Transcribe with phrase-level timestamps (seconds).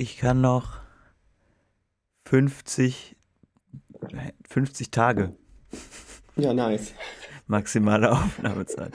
[0.00, 0.78] Ich kann noch
[2.24, 3.16] 50,
[4.48, 5.36] 50 Tage
[6.36, 6.94] Ja, nice.
[7.46, 8.94] maximale Aufnahmezeit.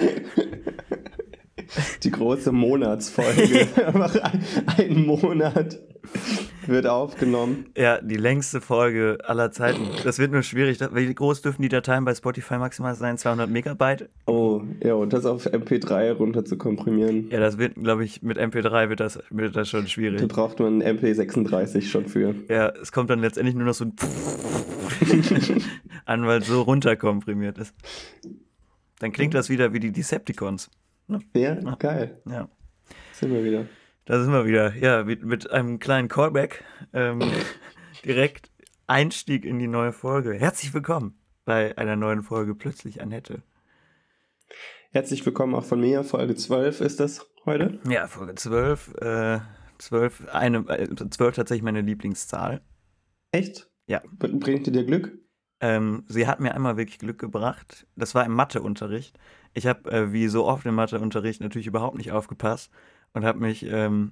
[2.02, 3.68] Die große Monatsfolge.
[3.86, 4.44] Einfach ein,
[4.78, 5.78] ein Monat
[6.67, 7.65] wird aufgenommen.
[7.77, 9.87] Ja, die längste Folge aller Zeiten.
[10.03, 10.79] Das wird nur schwierig.
[10.93, 13.17] Wie groß dürfen die Dateien bei Spotify maximal sein?
[13.17, 14.09] 200 Megabyte?
[14.25, 17.30] Oh, ja, und das auf MP3 runter zu komprimieren.
[17.30, 20.27] Ja, das wird, glaube ich, mit MP3 wird das, wird das schon Da schwierig.
[20.27, 22.35] braucht man MP36 schon für.
[22.49, 23.94] Ja, es kommt dann letztendlich nur noch so ein
[26.05, 27.73] an, weil es so runterkomprimiert ist.
[29.00, 30.69] Dann klingt das wieder wie die Decepticons.
[31.33, 32.22] Ja, geil.
[32.29, 32.47] Ja.
[33.13, 33.66] Sind wir wieder.
[34.08, 34.75] Da sind wir wieder.
[34.75, 36.64] Ja, mit, mit einem kleinen Callback.
[36.94, 37.22] Ähm,
[38.06, 38.52] direkt
[38.86, 40.34] Einstieg in die neue Folge.
[40.34, 43.42] Herzlich willkommen bei einer neuen Folge Plötzlich Annette.
[44.92, 46.03] Herzlich willkommen auch von mir.
[46.03, 47.80] Folge 12 ist das heute.
[47.89, 48.94] Ja, Folge 12.
[49.02, 49.39] Äh,
[49.80, 52.62] 12, eine, äh, 12 tatsächlich meine Lieblingszahl.
[53.31, 53.72] Echt?
[53.88, 54.03] Ja.
[54.19, 55.17] Bringt dir Glück?
[55.62, 57.88] Ähm, sie hat mir einmal wirklich Glück gebracht.
[57.95, 59.17] Das war im Matheunterricht.
[59.56, 62.72] Ich habe, äh, wie so oft im Matheunterricht, natürlich überhaupt nicht aufgepasst
[63.16, 64.11] und habe mich, ähm,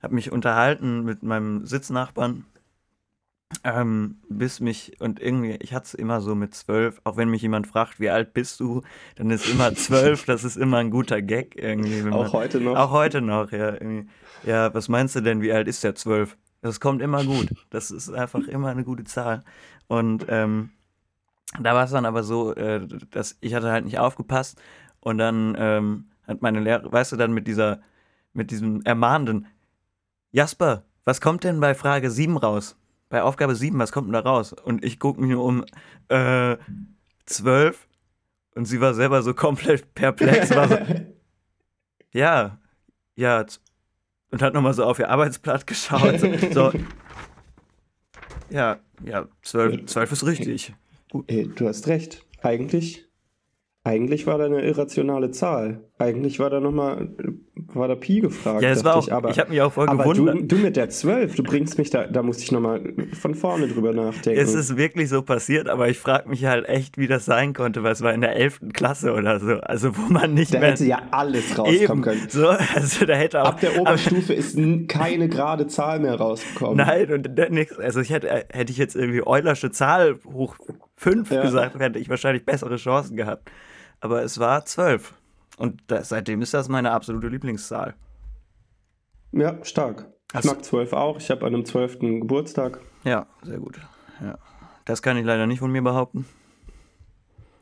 [0.00, 2.44] hab mich unterhalten mit meinem Sitznachbarn,
[3.62, 7.42] ähm, bis mich, und irgendwie, ich hatte es immer so mit zwölf, auch wenn mich
[7.42, 8.82] jemand fragt, wie alt bist du,
[9.16, 12.04] dann ist immer zwölf, das ist immer ein guter Gag irgendwie.
[12.04, 12.76] wenn man- Auch heute noch?
[12.76, 13.74] Auch heute noch, ja.
[14.44, 15.94] Ja, was meinst du denn, wie alt ist der?
[15.94, 16.36] Zwölf?
[16.60, 17.52] Das kommt immer gut.
[17.70, 19.44] Das ist einfach immer eine gute Zahl.
[19.86, 20.70] Und ähm,
[21.60, 24.60] da war es dann aber so, äh, dass ich hatte halt nicht aufgepasst
[25.00, 27.80] und dann ähm, hat meine Lehrerin, weißt du, dann mit dieser,
[28.34, 29.46] mit diesem ermahnenden,
[30.32, 32.76] Jasper, was kommt denn bei Frage 7 raus?
[33.08, 34.52] Bei Aufgabe 7, was kommt denn da raus?
[34.52, 35.64] Und ich gucke mich nur um,
[36.08, 36.56] äh,
[37.26, 37.86] 12
[38.54, 40.54] und sie war selber so komplett perplex, so,
[42.12, 42.58] ja,
[43.16, 43.46] ja,
[44.30, 46.72] und hat nochmal so auf ihr Arbeitsblatt geschaut, so, so
[48.50, 50.74] ja, ja, 12, 12 ist richtig.
[51.26, 52.24] Ey, du hast recht.
[52.42, 53.04] Eigentlich,
[53.84, 55.84] eigentlich war da eine irrationale Zahl.
[55.96, 57.08] Eigentlich war da nochmal,
[57.72, 58.62] war da Pi gefragt.
[58.62, 60.34] Ja, es war auch, ich, aber, ich habe mich auch voll aber gewundert.
[60.50, 62.82] du, du mit der 12, du bringst mich da, da muss ich nochmal
[63.12, 64.40] von vorne drüber nachdenken.
[64.40, 67.84] Es ist wirklich so passiert, aber ich frage mich halt echt, wie das sein konnte,
[67.84, 68.60] weil es war in der 11.
[68.72, 69.52] Klasse oder so.
[69.60, 70.72] Also, wo man nicht da mehr.
[70.72, 72.26] hätte ja alles rauskommen eben, können.
[72.28, 73.50] so, also da hätte auch.
[73.50, 76.76] Ab der Oberstufe ist n- keine gerade Zahl mehr rausgekommen.
[76.76, 77.78] Nein, und nix.
[77.78, 80.56] Also ich hätte, hätte ich jetzt irgendwie Eulersche Zahl hoch
[80.96, 81.42] 5 Ja.
[81.42, 83.48] gesagt, hätte ich wahrscheinlich bessere Chancen gehabt.
[84.00, 85.14] Aber es war 12.
[85.58, 87.94] Und das, seitdem ist das meine absolute Lieblingszahl.
[89.32, 90.06] Ja, stark.
[90.30, 91.18] Ich Hast- mag 12 auch.
[91.18, 92.20] Ich habe an einem 12.
[92.20, 92.80] Geburtstag.
[93.04, 93.78] Ja, sehr gut.
[94.20, 94.38] Ja.
[94.84, 96.26] Das kann ich leider nicht von mir behaupten.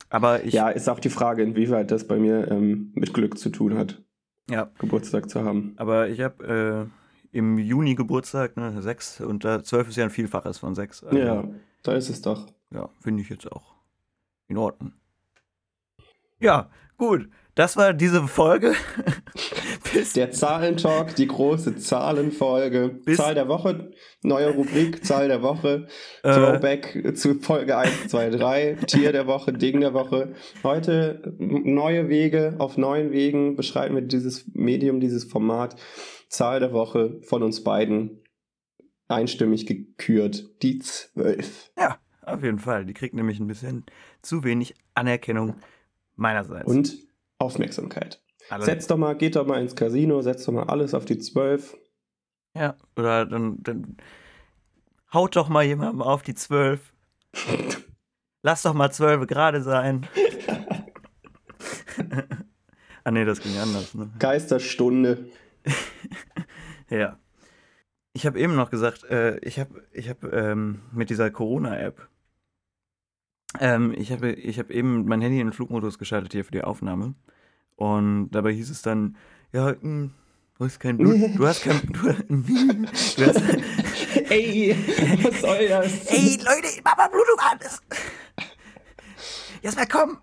[0.09, 3.49] Aber ich, Ja, ist auch die Frage, inwieweit das bei mir ähm, mit Glück zu
[3.49, 4.01] tun hat,
[4.49, 5.73] ja, Geburtstag zu haben.
[5.77, 6.89] aber ich habe
[7.33, 11.03] äh, im Juni Geburtstag, ne, 6 und da 12 ist ja ein Vielfaches von 6.
[11.05, 11.43] Also, Ja,
[11.81, 12.45] da ist es doch.
[12.71, 13.73] Ja, finde ich jetzt auch
[14.47, 14.93] in Ordnung.
[16.39, 17.27] Ja, gut.
[17.55, 18.73] Das war diese Folge.
[19.93, 22.89] Bis, Der Zahlentalk, die große Zahlenfolge.
[23.05, 23.91] Bis- Zahl der Woche,
[24.23, 25.87] neue Rubrik, Zahl der Woche.
[26.23, 26.33] Äh.
[26.33, 28.73] Throwback zu Folge 1, 2, 3.
[28.87, 30.33] Tier der Woche, Ding der Woche.
[30.63, 35.75] Heute neue Wege, auf neuen Wegen beschreiten wir dieses Medium, dieses Format.
[36.29, 38.23] Zahl der Woche von uns beiden.
[39.07, 40.49] Einstimmig gekürt.
[40.63, 41.71] Die 12.
[41.77, 42.85] ja, auf jeden Fall.
[42.85, 43.85] Die kriegt nämlich ein bisschen
[44.23, 45.55] zu wenig Anerkennung
[46.15, 46.65] meinerseits.
[46.67, 46.97] Und
[47.43, 48.21] Aufmerksamkeit.
[48.49, 51.17] Alle- Setz doch mal, geht doch mal ins Casino, setzt doch mal alles auf die
[51.19, 51.77] 12.
[52.55, 53.97] ja, oder dann, dann
[55.13, 56.93] haut doch mal jemandem auf die 12.
[58.43, 60.05] Lass doch mal 12 gerade sein.
[63.03, 64.11] ah nee, das ging anders, ne?
[64.19, 65.25] Geisterstunde.
[66.89, 67.17] Ja.
[68.11, 72.07] Ich habe eben noch gesagt, äh, ich habe ich hab, ähm, mit dieser Corona-App,
[73.59, 76.63] ähm, ich habe ich hab eben mein Handy in den Flugmodus geschaltet hier für die
[76.63, 77.15] Aufnahme.
[77.75, 79.15] Und dabei hieß es dann,
[79.51, 80.09] ja, mh,
[80.57, 82.01] du hast kein Blut, du hast kein, du,
[83.17, 83.41] du hast,
[84.29, 84.75] Ey,
[85.21, 86.05] was soll das?
[86.07, 87.59] ey, Leute, mach mal Bluetooth an.
[89.61, 90.17] Jetzt mal komm.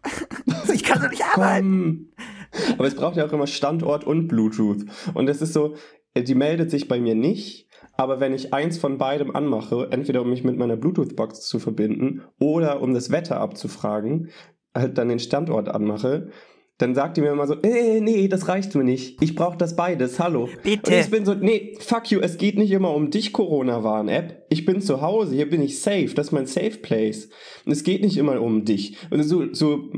[0.73, 2.11] Ich kann so nicht arbeiten.
[2.13, 2.75] Komm.
[2.79, 4.85] Aber es braucht ja auch immer Standort und Bluetooth.
[5.15, 5.77] Und das ist so,
[6.15, 7.69] äh, die meldet sich bei mir nicht.
[7.97, 12.23] Aber wenn ich eins von beidem anmache, entweder um mich mit meiner Bluetooth-Box zu verbinden
[12.39, 14.31] oder um das Wetter abzufragen,
[14.75, 16.31] halt dann den Standort anmache,
[16.81, 19.23] dann sagt die mir immer so, äh, nee, das reicht mir nicht.
[19.23, 20.49] Ich brauche das beides, hallo.
[20.63, 20.91] Bitte.
[20.91, 24.47] Und ich bin so, nee, fuck you, es geht nicht immer um dich, Corona-Warn-App.
[24.49, 27.29] Ich bin zu Hause, hier bin ich safe, das ist mein Safe Place.
[27.67, 28.97] Und es geht nicht immer um dich.
[29.11, 29.91] Und so, so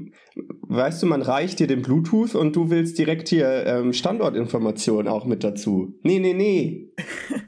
[0.62, 5.24] weißt du, man reicht dir den Bluetooth und du willst direkt hier ähm, Standortinformationen auch
[5.24, 5.94] mit dazu.
[6.02, 6.92] Nee, nee, nee.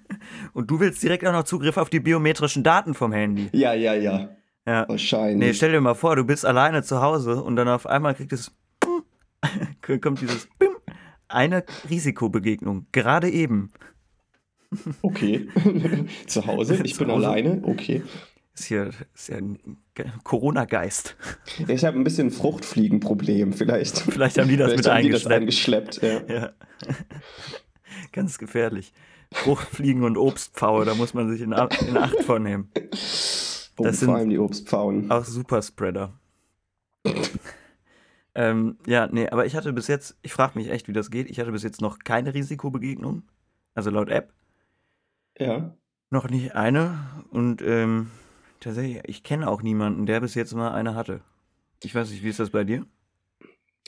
[0.53, 3.49] Und du willst direkt auch noch Zugriff auf die biometrischen Daten vom Handy.
[3.53, 4.31] Ja, ja, ja.
[4.67, 4.89] Ja.
[4.89, 5.49] Wahrscheinlich.
[5.49, 8.33] Nee, stell dir mal vor, du bist alleine zu Hause und dann auf einmal kriegt
[8.33, 8.53] es
[10.01, 10.71] kommt dieses Bim,
[11.29, 12.87] eine Risikobegegnung.
[12.93, 13.73] Gerade eben.
[15.03, 15.49] Okay.
[16.27, 17.29] zu Hause, ich Zu bin Hause.
[17.29, 18.03] alleine, okay.
[18.57, 19.59] Ist hier ist ja ein
[19.95, 21.17] Ge- Corona-Geist.
[21.67, 23.99] Ich habe ein bisschen Fruchtfliegenproblem, vielleicht.
[24.13, 26.03] Vielleicht haben die das Vielleicht mit haben die das eingeschleppt.
[26.03, 26.31] eingeschleppt.
[26.31, 26.35] Ja.
[26.35, 26.53] Ja.
[28.13, 28.93] Ganz gefährlich.
[29.33, 32.71] Fruchtfliegen und Obstpfaue, da muss man sich in, in Acht vornehmen.
[33.77, 35.11] Oh, Das sind- vor allem die Obstpfauen.
[35.11, 36.13] Auch Superspreader.
[38.35, 41.31] Ähm, ja, nee, aber ich hatte bis jetzt, ich frage mich echt, wie das geht.
[41.31, 43.23] Ich hatte bis jetzt noch keine Risikobegegnung.
[43.75, 44.33] Also laut App.
[45.39, 45.75] Ja.
[46.11, 46.99] Noch nicht eine.
[47.31, 48.11] Und ähm,
[48.61, 51.21] tatsächlich, ich kenne auch niemanden, der bis jetzt mal eine hatte.
[51.83, 52.87] Ich weiß nicht, wie ist das bei dir?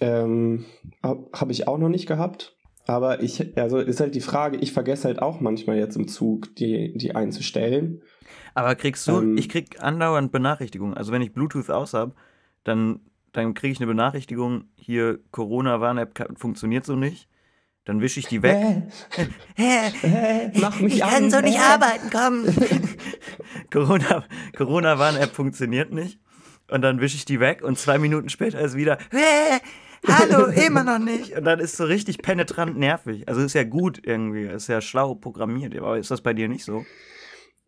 [0.01, 0.65] Ähm,
[1.03, 2.57] habe hab ich auch noch nicht gehabt.
[2.87, 6.55] Aber ich, also ist halt die Frage, ich vergesse halt auch manchmal jetzt im Zug,
[6.55, 8.03] die, die einzustellen.
[8.55, 9.37] Aber kriegst du, Ähm.
[9.37, 10.95] ich krieg andauernd Benachrichtigungen.
[10.95, 12.13] Also wenn ich Bluetooth aus habe,
[12.65, 13.01] dann,
[13.37, 17.29] dann kriege ich eine Benachrichtigung, hier Corona-Warn-App funktioniert so nicht.
[17.85, 18.57] Dann wische ich die weg.
[18.57, 18.83] Hä?
[19.55, 19.91] Hä?
[20.01, 20.51] Hä?
[20.61, 21.11] Mach mich ich an.
[21.11, 22.47] kann so nicht arbeiten, komm.
[23.71, 24.25] Corona,
[24.57, 26.19] Corona-Warn-App funktioniert nicht.
[26.69, 29.61] Und dann wische ich die weg und zwei Minuten später ist wieder, "Hä?
[30.09, 31.37] hallo, immer noch nicht.
[31.37, 33.29] Und dann ist so richtig penetrant nervig.
[33.29, 35.77] Also ist ja gut irgendwie, ist ja schlau programmiert.
[35.77, 36.85] Aber ist das bei dir nicht so?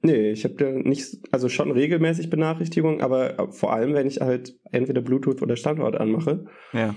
[0.00, 4.56] Nee, ich habe da nicht, also schon regelmäßig Benachrichtigungen, aber vor allem, wenn ich halt
[4.71, 6.95] entweder Bluetooth oder Standort anmache, Ja.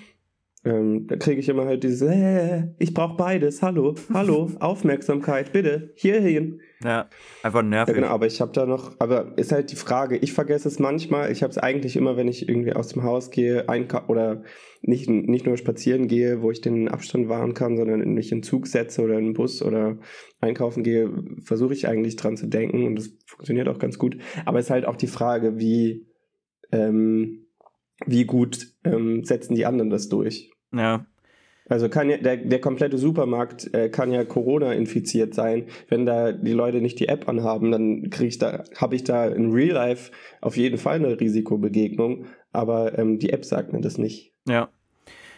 [0.64, 5.92] ähm, da kriege ich immer halt dieses, äh, ich brauche beides, hallo, hallo, Aufmerksamkeit, bitte,
[5.96, 6.62] hierhin.
[6.84, 7.10] Ja,
[7.44, 7.96] einfach nervig.
[7.96, 10.80] Ja, genau, aber ich habe da noch, aber ist halt die Frage, ich vergesse es
[10.80, 14.44] manchmal, ich habe es eigentlich immer, wenn ich irgendwie aus dem Haus gehe, einka oder
[14.82, 18.68] nicht, nicht nur spazieren gehe, wo ich den Abstand wahren kann, sondern mich in Zug
[18.68, 20.00] setze oder in den Bus oder
[20.40, 21.12] einkaufen gehe,
[21.44, 24.18] versuche ich eigentlich dran zu denken und das funktioniert auch ganz gut.
[24.46, 26.08] Aber es ist halt auch die Frage, wie,
[26.72, 27.48] ähm,
[28.08, 30.52] wie gut ähm, setzen die anderen das durch?
[30.74, 31.06] Ja.
[31.72, 35.68] Also kann ja, der, der komplette Supermarkt äh, kann ja Corona infiziert sein.
[35.88, 39.28] Wenn da die Leute nicht die App anhaben, dann kriege ich da, habe ich da
[39.28, 43.98] in Real Life auf jeden Fall eine Risikobegegnung, aber ähm, die App sagt mir das
[43.98, 44.34] nicht.
[44.46, 44.70] Ja.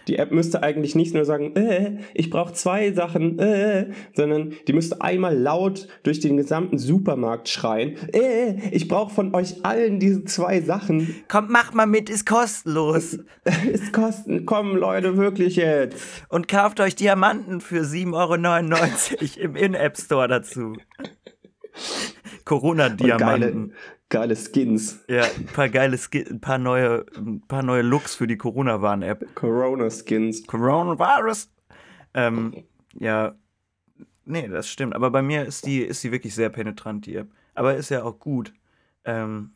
[0.07, 4.73] Die App müsste eigentlich nicht nur sagen, äh, ich brauche zwei Sachen, äh, sondern die
[4.73, 10.23] müsste einmal laut durch den gesamten Supermarkt schreien, äh, ich brauche von euch allen diese
[10.25, 11.15] zwei Sachen.
[11.27, 13.19] Kommt, mach mal mit, ist kostenlos.
[13.73, 15.97] Es kosten, komm Leute, wirklich jetzt.
[16.29, 20.73] Und kauft euch Diamanten für 7,99 Euro im In-App Store dazu.
[22.45, 23.69] Corona-Diamanten.
[23.69, 23.71] geile,
[24.09, 24.99] geile Skins.
[25.07, 29.35] Ja, ein paar geile Ski ein paar neue, ein paar neue Looks für die Corona-Warn-App.
[29.35, 30.45] Corona-Skins.
[30.47, 31.49] Coronavirus.
[32.13, 32.53] Ähm,
[32.93, 33.35] ja,
[34.25, 34.95] nee, das stimmt.
[34.95, 37.31] Aber bei mir ist die, ist die wirklich sehr penetrant, die App.
[37.55, 38.53] Aber ist ja auch gut.
[39.05, 39.51] Ähm,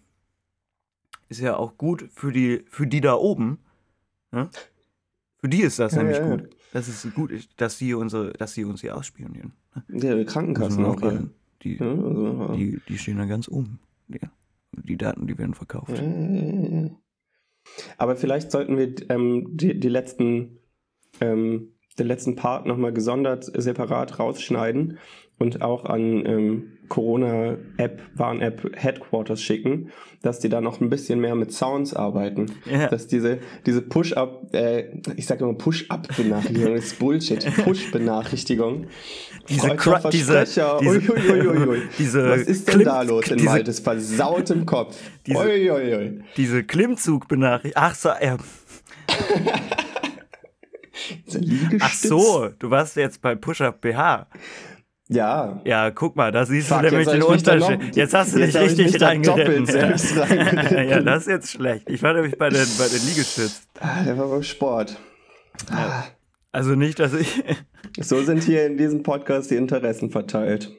[1.29, 3.59] ist ja auch gut für die, für die da oben.
[4.31, 4.49] Ne?
[5.39, 6.35] Für die ist das Ja, nämlich ja, ja.
[6.37, 6.49] gut.
[6.73, 9.53] Das ist gut, dass die unsere, dass die uns hier ausspionieren.
[9.89, 11.31] Ja, die Krankenkassen auch rein.
[11.63, 13.79] Die, Ja, also, die, die stehen da ganz oben.
[14.07, 14.19] Die,
[14.71, 15.97] die Daten, die werden verkauft.
[15.97, 16.91] äh,
[17.97, 20.59] Aber vielleicht sollten wir ähm, die, die letzten,
[21.19, 24.97] ähm, den letzten Part nochmal gesondert, separat rausschneiden
[25.39, 29.91] und auch an ähm, Corona-App, Warn-App Headquarters schicken,
[30.21, 32.47] dass die da noch ein bisschen mehr mit Sounds arbeiten.
[32.65, 32.87] Ja.
[32.87, 38.87] Dass diese, diese Push-Up, äh, ich sag immer Push-Up-Benachrichtigung, das ist Bullshit, Push-Benachrichtigung.
[39.49, 40.33] Diese Cra- diese-
[41.97, 44.97] diese- Was ist denn Klimm- da los in Maltes versautem Kopf?
[45.25, 45.37] Diese-.
[46.35, 47.81] Diese Klimmzug-Benachrichtigung.
[47.83, 48.09] Ach so,
[51.33, 51.81] Liegestütz?
[51.83, 54.27] Ach so, du warst jetzt bei Push-Up BH.
[55.09, 55.61] Ja.
[55.65, 57.79] Ja, guck mal, da siehst Fuck, du nämlich jetzt den Unterschied.
[57.89, 59.65] noch- jetzt hast du dich richtig reingeritten.
[60.75, 60.81] ja.
[60.83, 61.89] ja, das ist jetzt schlecht.
[61.89, 63.61] Ich war nämlich bei den, bei den Liegestütz.
[63.79, 64.97] Ah, Der war beim Sport.
[65.71, 66.03] Ah,
[66.51, 67.43] Also nicht, dass ich.
[67.99, 70.71] So sind hier in diesem Podcast die Interessen verteilt.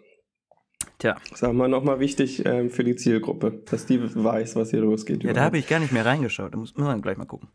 [0.98, 5.22] Tja, Sag mal nochmal wichtig ähm, für die Zielgruppe, dass die weiß, was hier losgeht.
[5.24, 6.52] ja, da habe ich gar nicht mehr reingeschaut.
[6.52, 7.48] Da muss man gleich mal gucken.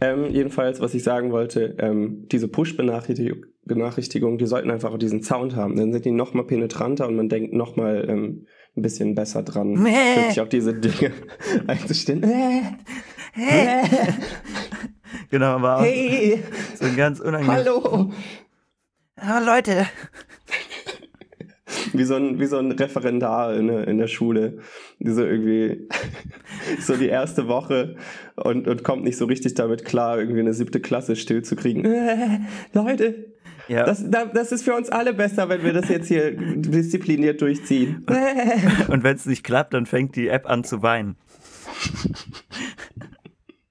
[0.00, 5.22] Ähm, jedenfalls, was ich sagen wollte, ähm, diese Push-Benachrichtigung, Benachrichtigungen, die sollten einfach auch diesen
[5.22, 5.76] Sound haben.
[5.76, 8.46] Dann sind die nochmal penetranter und man denkt nochmal ähm,
[8.76, 9.90] ein bisschen besser dran, Mäh.
[10.16, 11.12] wirklich auf diese Dinge
[11.68, 12.22] einzustellen.
[12.24, 12.62] Äh,
[13.36, 13.84] äh,
[15.30, 16.42] Genau, aber auch hey,
[16.74, 17.52] so ein ganz unangenehm.
[17.54, 18.10] hallo.
[19.16, 19.86] Ah, Leute,
[21.92, 24.58] wie so ein, wie so ein Referendar in, der- in der Schule.
[25.00, 25.88] Die so irgendwie
[26.80, 27.96] so die erste Woche
[28.36, 31.84] und, und kommt nicht so richtig damit klar, irgendwie eine siebte Klasse still zu kriegen.
[31.84, 32.40] Äh,
[32.72, 33.32] Leute,
[33.68, 33.84] Ja.
[33.84, 38.04] das, da- das ist für uns alle besser, wenn wir das jetzt hier diszipliniert durchziehen.
[38.88, 41.16] Und wenn es nicht klappt, dann fängt die App an zu weinen.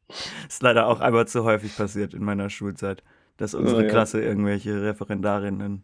[0.47, 3.03] ist leider auch einmal zu häufig passiert in meiner Schulzeit,
[3.37, 3.89] dass unsere Oh ja.
[3.89, 5.83] Klasse irgendwelche Referendarinnen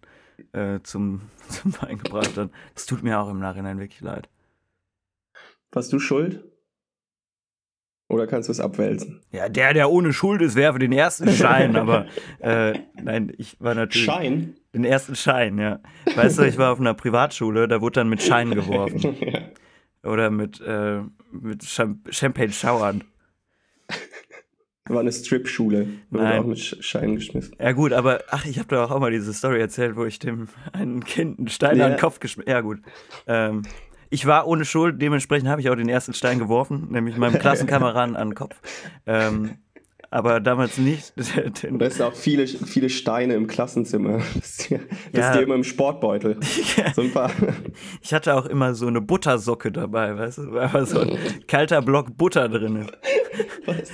[0.54, 2.50] äh, zum, zum Weinen gebracht hat.
[2.76, 4.30] Das tut mir auch im Nachhinein wirklich leid.
[5.72, 6.44] Warst du schuld?
[8.14, 9.22] Oder kannst du es abwälzen?
[9.32, 12.06] Ja, der, der ohne Schuld ist, werfe den ersten Schein, aber
[12.40, 14.06] äh, nein, ich war natürlich.
[14.06, 14.56] Schein?
[14.74, 15.80] Den ersten Schein, ja.
[16.16, 19.16] Weißt du, ich war auf einer Privatschule, da wurde dann mit Schein geworfen.
[19.20, 19.42] ja.
[20.10, 21.00] Oder mit, äh,
[21.32, 23.04] mit Cham Champagne-Schauern.
[24.86, 25.88] War eine Strip-Schule.
[26.10, 27.56] Wurde auch mit Sch- Schein geschmissen.
[27.58, 30.50] Ja gut, aber ach, ich habe da auch mal diese Story erzählt, wo ich dem
[30.74, 31.86] einen Kind einen Stein Ja.
[31.86, 32.52] an den Kopf geschmissen.
[32.52, 32.80] Ja gut.
[33.26, 33.62] Ähm,
[34.14, 38.16] ich war ohne Schuld, dementsprechend habe ich auch den ersten Stein geworfen, nämlich meinem Klassenkameraden
[38.16, 38.56] an den Kopf.
[39.08, 39.56] Ähm,
[40.12, 41.12] aber damals nicht.
[41.68, 44.20] Und da ist auch viele, viele Steine im Klassenzimmer.
[44.20, 44.82] Das ist dir,
[45.14, 45.34] Ja.
[45.40, 46.40] immer im Sportbeutel.
[46.96, 47.32] So ein paar.
[48.02, 51.18] ich hatte auch immer so eine Buttersocke dabei, weißt du, einfach so ein
[51.48, 52.92] kalter Block Butter drin ist.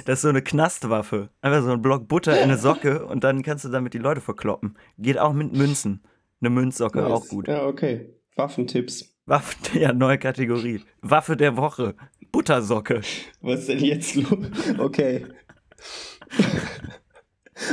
[0.06, 1.30] Das ist so eine Knastwaffe.
[1.40, 4.20] Einfach so ein Block Butter in eine Socke und dann kannst du damit die Leute
[4.20, 4.78] verkloppen.
[4.98, 6.04] Geht auch mit Münzen.
[6.42, 7.48] Eine Münzsocke, auch gut.
[7.48, 8.10] Ja, okay.
[8.36, 9.16] Waffentipps.
[9.30, 10.82] Waffe, ja, neue Kategorie.
[11.02, 11.96] Waffe der Woche.
[12.32, 13.02] Buttersocke.
[13.42, 14.48] Was ist denn jetzt los?
[14.80, 15.26] Okay.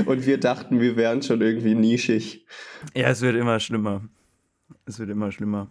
[0.05, 2.47] Und wir dachten, wir wären schon irgendwie nischig.
[2.95, 4.03] Ja, es wird immer schlimmer.
[4.85, 5.71] Es wird immer schlimmer.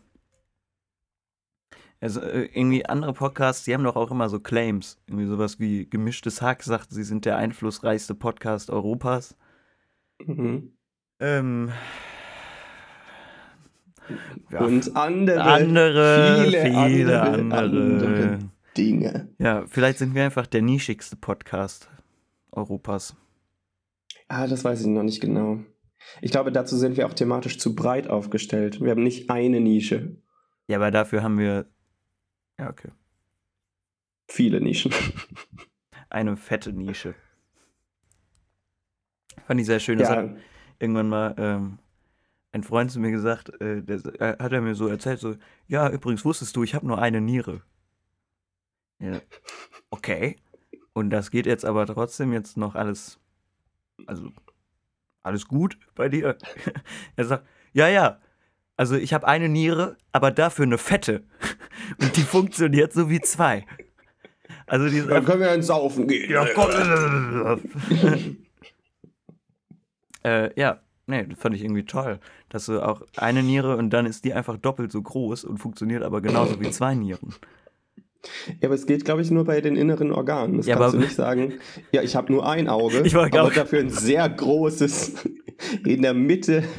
[2.01, 4.99] Also äh, irgendwie andere Podcasts, die haben doch auch immer so Claims.
[5.07, 9.37] Irgendwie sowas wie Gemischtes Hack sagt, sie sind der einflussreichste Podcast Europas.
[10.19, 10.73] Mhm.
[11.19, 11.71] Ähm,
[14.51, 17.59] ja, Und andere, andere, viele, viele andere, andere.
[17.59, 18.39] andere
[18.77, 19.29] Dinge.
[19.39, 21.89] Ja, vielleicht sind wir einfach der nischigste Podcast
[22.51, 23.15] Europas.
[24.27, 25.59] Ah, das weiß ich noch nicht genau.
[26.21, 28.81] Ich glaube, dazu sind wir auch thematisch zu breit aufgestellt.
[28.81, 30.17] Wir haben nicht eine Nische,
[30.67, 31.65] Ja, aber dafür haben wir.
[32.59, 32.89] Ja, okay.
[34.27, 34.93] viele Nischen.
[36.09, 37.15] Eine fette Nische.
[39.47, 39.97] Fand ich sehr schön.
[39.99, 40.35] Das hat Ja,
[40.79, 41.79] irgendwann mal ähm,
[42.55, 45.35] ein Freund zu mir gesagt, äh, der, äh, hat er mir so erzählt, so,
[45.67, 47.61] ja, übrigens wusstest du, ich habe nur eine Niere.
[48.99, 49.19] Ja,
[49.89, 50.37] okay.
[50.93, 53.19] Und das geht jetzt aber trotzdem jetzt noch alles,
[54.05, 54.31] also
[55.21, 56.37] alles gut bei dir?
[57.17, 58.21] er sagt, ja, ja,
[58.77, 61.23] also ich habe eine Niere, aber dafür eine fette.
[61.99, 63.65] Und die funktioniert so wie zwei.
[64.65, 66.31] Also die dann können wir ins Saufen gehen.
[66.31, 66.71] ja, komm.
[70.23, 72.19] äh, ja, nee, das fand ich irgendwie toll.
[72.49, 76.03] Dass du auch eine Niere und dann ist die einfach doppelt so groß und funktioniert
[76.03, 77.33] aber genauso wie zwei Nieren.
[78.59, 80.57] Ja, aber es geht, glaube ich, nur bei den inneren Organen.
[80.57, 81.53] Das Ja, kannst du nicht sagen,
[81.91, 85.13] ja, ich habe nur ein Auge, Ich wollte aber dafür ein sehr großes
[85.85, 86.63] in der Mitte.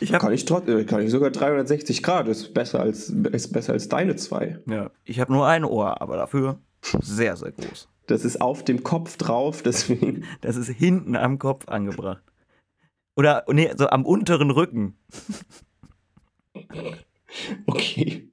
[0.00, 3.52] Ich habe Kann ich, trot- äh, kann ich sogar 360 Grad, ist besser als, ist
[3.52, 4.58] besser als deine zwei.
[4.66, 6.58] ja, ich hab nur ein Ohr, aber dafür
[7.00, 7.88] sehr, sehr groß.
[8.06, 10.24] Das ist auf dem Kopf drauf, deswegen.
[10.40, 12.22] Das ist hinten am Kopf angebracht.
[13.16, 14.96] Oder, nee, so am unteren Rücken.
[17.66, 18.30] Okay.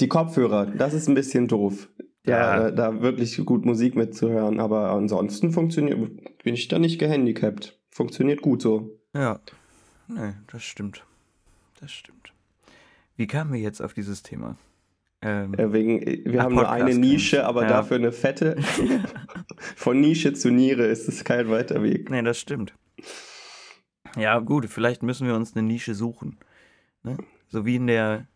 [0.00, 1.88] Die Kopfhörer, das ist ein bisschen doof.
[2.26, 2.70] Ja.
[2.70, 5.98] Da, da wirklich gut Musik mitzuhören, aber ansonsten funktioniert,
[6.42, 7.78] bin ich da nicht gehandicapt.
[7.90, 8.98] Funktioniert gut so.
[9.14, 9.40] Ja.
[10.08, 11.04] Nee, das stimmt.
[11.80, 12.32] Das stimmt.
[13.16, 14.56] Wie kamen wir jetzt auf dieses Thema?
[15.24, 16.00] Ähm, Äh, wegen,
[16.30, 17.68] wir Ach, haben nur eine Podcast, Nische, aber ja.
[17.68, 18.56] dafür eine fette.
[19.76, 22.10] Von Nische zu Niere ist es kein weiter Weg.
[22.10, 22.74] Nee, das stimmt.
[24.16, 26.38] Ja, gut, vielleicht müssen wir uns eine Nische suchen.
[27.02, 27.16] Ne?
[27.48, 28.26] So wie in der.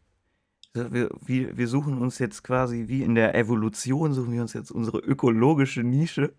[0.75, 4.53] So wir, wie, wir suchen uns jetzt quasi, wie in der Evolution, suchen wir uns
[4.53, 6.33] jetzt unsere ökologische Nische,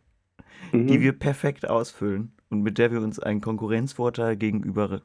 [0.74, 1.02] die Mhm.
[1.02, 5.02] wir perfekt ausfüllen und mit der wir uns einen Konkurrenzvorteil gegenüber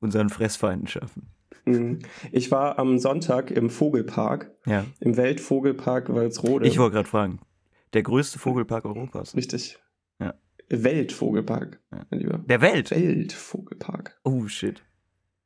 [0.00, 1.28] unseren Fressfeinden schaffen.
[1.70, 1.98] Mhm.
[2.32, 4.84] Ich war am Sonntag im Vogelpark, Ja.
[5.00, 6.66] im Weltvogelpark Walsrode.
[6.66, 7.40] Ich wollte gerade fragen.
[7.94, 9.34] Der größte Vogelpark Europas.
[9.36, 9.78] Richtig.
[10.20, 10.34] Ja.
[10.68, 12.06] Weltvogelpark, Ja.
[12.10, 12.38] mein Lieber.
[12.46, 12.90] Der Welt.
[12.90, 14.18] Weltvogelpark.
[14.24, 14.82] Oh, shit.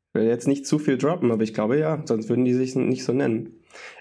[0.08, 2.74] Ich will jetzt nicht zu viel droppen, aber ich glaube ja, sonst würden die sich
[2.76, 3.60] nicht so nennen.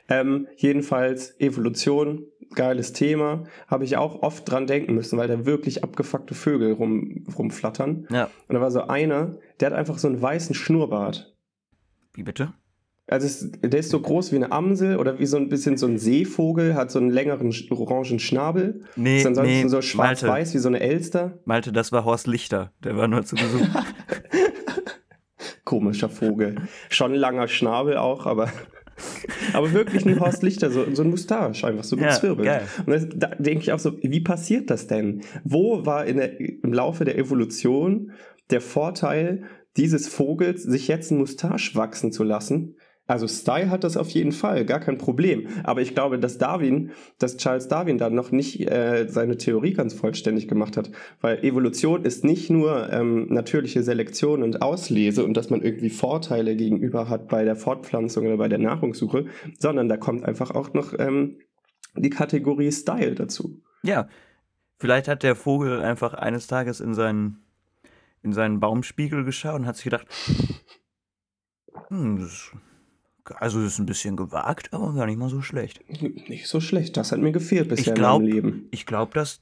[0.10, 5.86] Ähm, jedenfalls Evolution, geiles Thema, habe ich auch oft dran denken müssen, weil da wirklich
[5.86, 8.08] abgefuckte Vögel rum, rumflattern.
[8.12, 8.26] Ja.
[8.50, 11.31] Und da war so einer, der hat einfach so einen weißen Schnurrbart.
[12.14, 12.54] Wie bitte?
[13.08, 15.86] Also es, der ist so groß wie eine Amsel oder wie so ein bisschen so
[15.86, 18.86] ein Seevogel, hat so einen längeren orangen Schnabel.
[18.96, 21.40] Nee, ist ansonsten nee, so schwarz-weiß wie so eine Elster.
[21.44, 22.72] Malte, das war Horst Lichter.
[22.84, 23.68] Der war nur zu Besuch.
[25.72, 26.56] komischer Vogel.
[26.90, 28.50] Schon langer Schnabel auch, aber,
[29.54, 32.46] aber wirklich ein Horst Lichter, so, so ein Mustache, einfach so gezwirbelt.
[32.46, 35.22] Ja, und das, da denke ich auch so, wie passiert das denn?
[35.44, 38.12] Wo war in der, im Laufe der Evolution
[38.50, 39.44] der Vorteil
[39.78, 42.76] dieses Vogels, sich jetzt ein Mustache wachsen zu lassen?
[43.08, 45.48] Also Style hat das auf jeden Fall, gar kein Problem.
[45.64, 49.94] Aber ich glaube, dass Darwin, dass Charles Darwin da noch nicht äh, seine Theorie ganz
[49.94, 50.92] vollständig gemacht hat.
[51.20, 56.56] Weil Evolution ist nicht nur ähm, natürliche Selektion und Auslese und dass man irgendwie Vorteile
[56.56, 59.26] gegenüber hat bei der Fortpflanzung oder bei der Nahrungssuche,
[59.60, 61.40] sondern da kommt einfach auch noch ähm,
[61.98, 63.62] die Kategorie Style dazu.
[63.84, 64.08] Ja,
[64.80, 67.44] vielleicht hat der Vogel einfach eines Tages in seinen,
[68.24, 70.08] in seinen Baumspiegel geschaut und hat sich gedacht,
[71.90, 72.52] hm, das
[73.36, 75.82] also das ist ein bisschen gewagt, aber gar nicht mal so schlecht.
[76.02, 76.98] Nicht so schlecht.
[76.98, 78.68] Das hat mir gefehlt bisher ich glaub, in meinem Leben.
[78.72, 79.42] Ich glaube, das.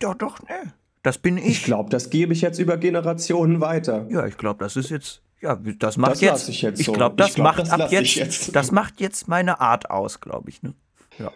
[0.00, 0.72] Doch, doch, ne.
[1.02, 1.46] Das bin ich.
[1.46, 4.06] Ich glaube, das gebe ich jetzt über Generationen weiter.
[4.10, 5.22] Ja, ich glaube, das ist jetzt.
[5.40, 6.48] Ja, das macht das jetzt.
[6.48, 6.92] Ich, jetzt so.
[6.92, 8.54] ich glaube, das glaub, macht das ab jetzt, jetzt.
[8.54, 10.62] Das macht jetzt meine Art aus, glaube ich.
[10.62, 10.74] Ne?
[11.18, 11.32] Ja.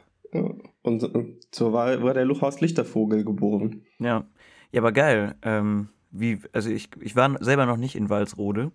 [0.83, 1.09] Und,
[1.55, 3.83] so war, war der Luchhaus Lichtervogel geboren.
[3.99, 4.27] Ja.
[4.73, 5.37] Ja, aber geil.
[5.43, 8.71] Ähm, wie, also ich, ich war selber noch nicht in Walsrode.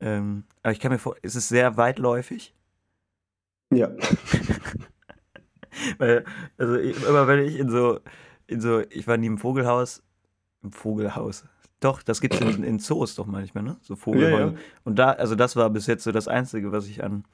[0.00, 2.54] Ähm, aber ich kann mir vor, es ist sehr weitläufig.
[3.72, 3.90] Ja.
[5.98, 6.24] Weil,
[6.58, 8.00] also ich, immer wenn ich in so,
[8.46, 10.02] in so, ich war nie im Vogelhaus,
[10.62, 11.44] im Vogelhaus.
[11.80, 13.76] Doch, das gibt es in, in Zoos doch manchmal, ne?
[13.80, 14.38] So Vogelhäuser.
[14.38, 14.58] Ja, ja.
[14.84, 17.24] Und da, also das war bis jetzt so das Einzige, was ich an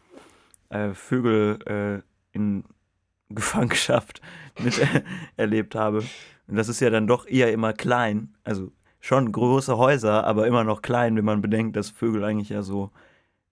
[0.68, 2.64] äh, Vögel äh, in
[3.28, 4.20] Gefangenschaft
[4.58, 5.02] mit äh,
[5.36, 6.04] erlebt habe.
[6.46, 8.34] Und das ist ja dann doch eher immer klein.
[8.44, 12.62] Also schon große Häuser, aber immer noch klein, wenn man bedenkt, dass Vögel eigentlich ja
[12.62, 12.90] so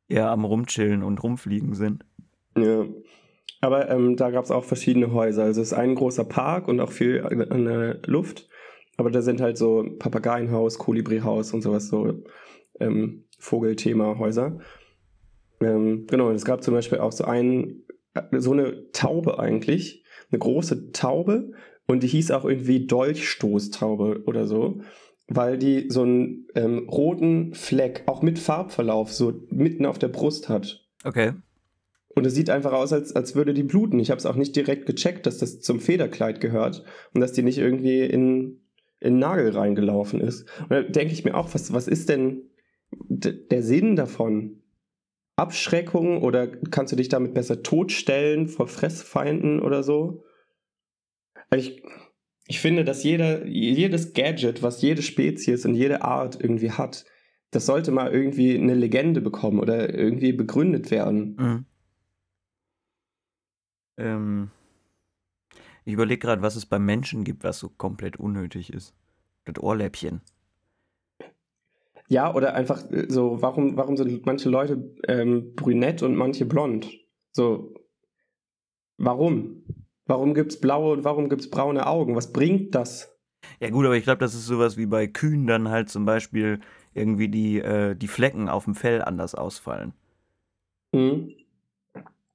[0.06, 2.04] eher am Rumchillen und Rumfliegen sind.
[2.56, 2.84] Ja.
[3.60, 5.42] Aber ähm, da gab es auch verschiedene Häuser.
[5.42, 8.48] Also es ist ein großer Park und auch viel an der Luft.
[8.96, 12.22] Aber da sind halt so Papageienhaus, Kolibrihaus und sowas, so
[12.78, 14.60] ähm, Vogelthema-Häuser.
[15.60, 17.82] Ähm, genau, es gab zum Beispiel auch so ein,
[18.32, 21.52] so eine Taube eigentlich, eine große Taube
[21.86, 24.80] und die hieß auch irgendwie Dolchstoßtaube oder so
[25.28, 30.48] weil die so einen ähm, roten Fleck, auch mit Farbverlauf, so mitten auf der Brust
[30.48, 30.86] hat.
[31.04, 31.32] Okay.
[32.08, 34.00] Und es sieht einfach aus, als, als würde die bluten.
[34.00, 36.82] Ich habe es auch nicht direkt gecheckt, dass das zum Federkleid gehört
[37.14, 38.62] und dass die nicht irgendwie in,
[39.00, 40.48] in Nagel reingelaufen ist.
[40.62, 42.50] Und da denke ich mir auch, was, was ist denn
[42.90, 44.62] der Sinn davon?
[45.36, 50.24] Abschreckung oder kannst du dich damit besser totstellen vor Fressfeinden oder so?
[51.54, 51.82] Ich,
[52.48, 57.04] ich finde, dass jeder, jedes Gadget, was jede Spezies und jede Art irgendwie hat,
[57.50, 61.36] das sollte mal irgendwie eine Legende bekommen oder irgendwie begründet werden.
[61.38, 61.64] Mhm.
[63.98, 64.50] Ähm,
[65.84, 68.94] ich überlege gerade, was es beim Menschen gibt, was so komplett unnötig ist.
[69.44, 70.22] Das Ohrläppchen.
[72.08, 76.90] Ja, oder einfach äh, so, warum, warum sind manche Leute ähm, brünett und manche blond?
[77.32, 77.74] So,
[78.96, 79.64] warum?
[80.08, 82.16] Warum gibt es blaue und warum gibt es braune Augen?
[82.16, 83.14] Was bringt das?
[83.60, 86.60] Ja gut, aber ich glaube, das ist sowas wie bei Kühen dann halt zum Beispiel
[86.94, 89.92] irgendwie die, äh, die Flecken auf dem Fell anders ausfallen.
[90.92, 91.34] Mhm.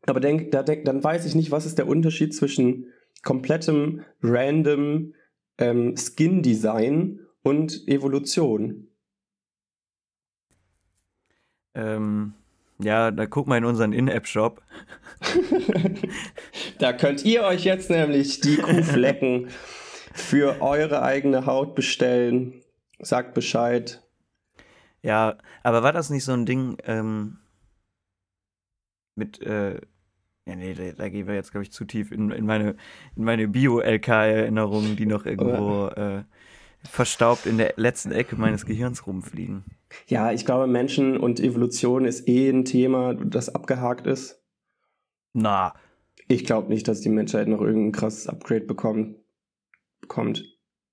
[0.05, 2.86] Aber denk, da denk, dann weiß ich nicht, was ist der Unterschied zwischen
[3.23, 5.15] komplettem random
[5.57, 8.88] ähm, Skin-Design und Evolution.
[11.73, 12.36] Ähm,
[12.79, 14.62] ja, da guck mal in unseren In-App-Shop.
[16.79, 19.49] da könnt ihr euch jetzt nämlich die Kuhflecken
[20.13, 22.62] für eure eigene Haut bestellen.
[22.99, 24.01] Sagt Bescheid.
[25.01, 27.39] Ja, aber war das nicht so ein Ding ähm,
[29.15, 29.81] mit, äh,
[30.45, 32.75] ja, nee, da, da, gehen wir jetzt, glaube ich, zu tief in, in meine,
[33.15, 36.23] in meine Bio-LK-Erinnerungen, die noch irgendwo äh,
[36.83, 39.63] verstaubt in der letzten Ecke meines Gehirns rumfliegen.
[40.08, 44.43] Ja, ich glaube, Menschen und Evolution ist eh ein Thema, das abgehakt ist.
[45.34, 45.73] Na.
[46.27, 49.17] Ich glaube nicht, dass die Menschheit noch irgendein krasses Upgrade bekommt.
[50.01, 50.45] bekommt.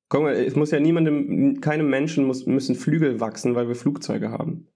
[0.08, 4.30] Guck mal, es muss ja niemandem, keinem Menschen muss, müssen Flügel wachsen, weil wir Flugzeuge
[4.30, 4.66] haben.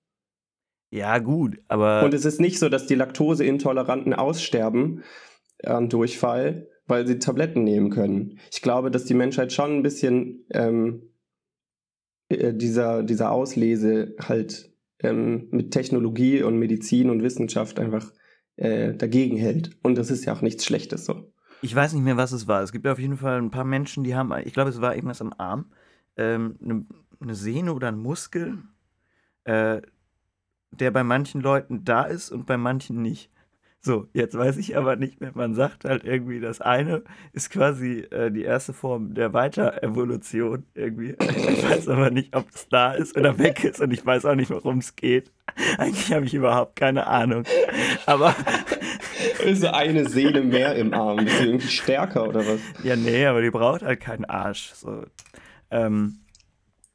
[0.90, 2.04] Ja, gut, aber.
[2.04, 5.02] Und es ist nicht so, dass die Laktoseintoleranten aussterben
[5.64, 8.38] an Durchfall, weil sie Tabletten nehmen können.
[8.52, 11.13] Ich glaube, dass die Menschheit schon ein bisschen ähm, äh,
[12.30, 18.12] dieser, dieser Auslese halt ähm, mit Technologie und Medizin und Wissenschaft einfach
[18.56, 19.70] äh, dagegen hält.
[19.82, 21.32] Und das ist ja auch nichts Schlechtes so.
[21.62, 22.62] Ich weiß nicht mehr, was es war.
[22.62, 25.20] Es gibt auf jeden Fall ein paar Menschen, die haben, ich glaube, es war irgendwas
[25.20, 25.72] am Arm,
[26.16, 26.86] ähm, eine,
[27.20, 28.58] eine Sehne oder ein Muskel,
[29.44, 29.80] äh,
[30.72, 33.30] der bei manchen Leuten da ist und bei manchen nicht.
[33.86, 35.32] So, jetzt weiß ich aber nicht mehr.
[35.34, 37.02] Man sagt halt irgendwie, das eine
[37.34, 41.14] ist quasi äh, die erste Form der Weiterevolution irgendwie.
[41.20, 44.36] Ich weiß aber nicht, ob es da ist oder weg ist und ich weiß auch
[44.36, 45.30] nicht, worum es geht.
[45.76, 47.44] Eigentlich habe ich überhaupt keine Ahnung.
[48.06, 48.34] Aber.
[49.52, 51.18] so eine Seele mehr im Arm.
[51.18, 52.60] Ist sie irgendwie stärker oder was?
[52.82, 54.72] Ja, nee, aber die braucht halt keinen Arsch.
[54.72, 55.04] So.
[55.70, 56.20] Ähm,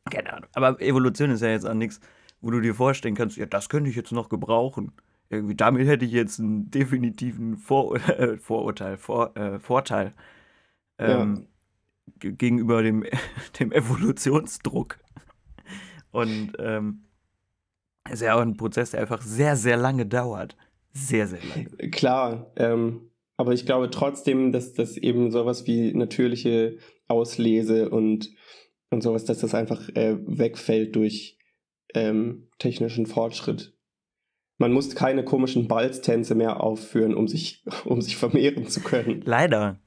[0.09, 0.49] keine Ahnung.
[0.55, 1.99] Aber Evolution ist ja jetzt auch nichts,
[2.41, 4.91] wo du dir vorstellen kannst, ja, das könnte ich jetzt noch gebrauchen
[5.29, 10.13] irgendwie, damit hätte ich jetzt einen definitiven Vor äh, Vorurteil, Vor äh, Vorteil
[10.97, 11.47] ähm,
[12.21, 12.31] ja.
[12.31, 13.05] gegenüber dem,
[13.59, 14.99] dem Evolutionsdruck.
[16.11, 17.03] Und ähm,
[18.09, 20.57] ist ja auch ein Prozess, der einfach sehr, sehr lange dauert.
[20.91, 21.91] Sehr, sehr lange.
[21.91, 28.31] Klar, ähm, aber ich glaube trotzdem, dass das eben sowas wie natürliche Auslese und,
[28.89, 31.37] und sowas, dass das einfach äh, wegfällt durch
[31.93, 33.77] ähm, technischen Fortschritt
[34.59, 39.23] man muss keine komischen Balztänze mehr aufführen, um sich, um sich vermehren zu können.
[39.25, 39.79] Leider.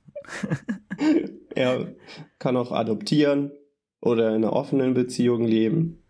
[1.54, 1.94] er
[2.40, 3.52] kann auch adoptieren
[4.00, 6.02] oder in einer offenen Beziehung leben.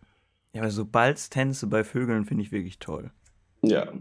[0.55, 3.11] Ja, aber so Balztänze bei Vögeln finde ich wirklich toll.
[3.62, 3.92] Ja,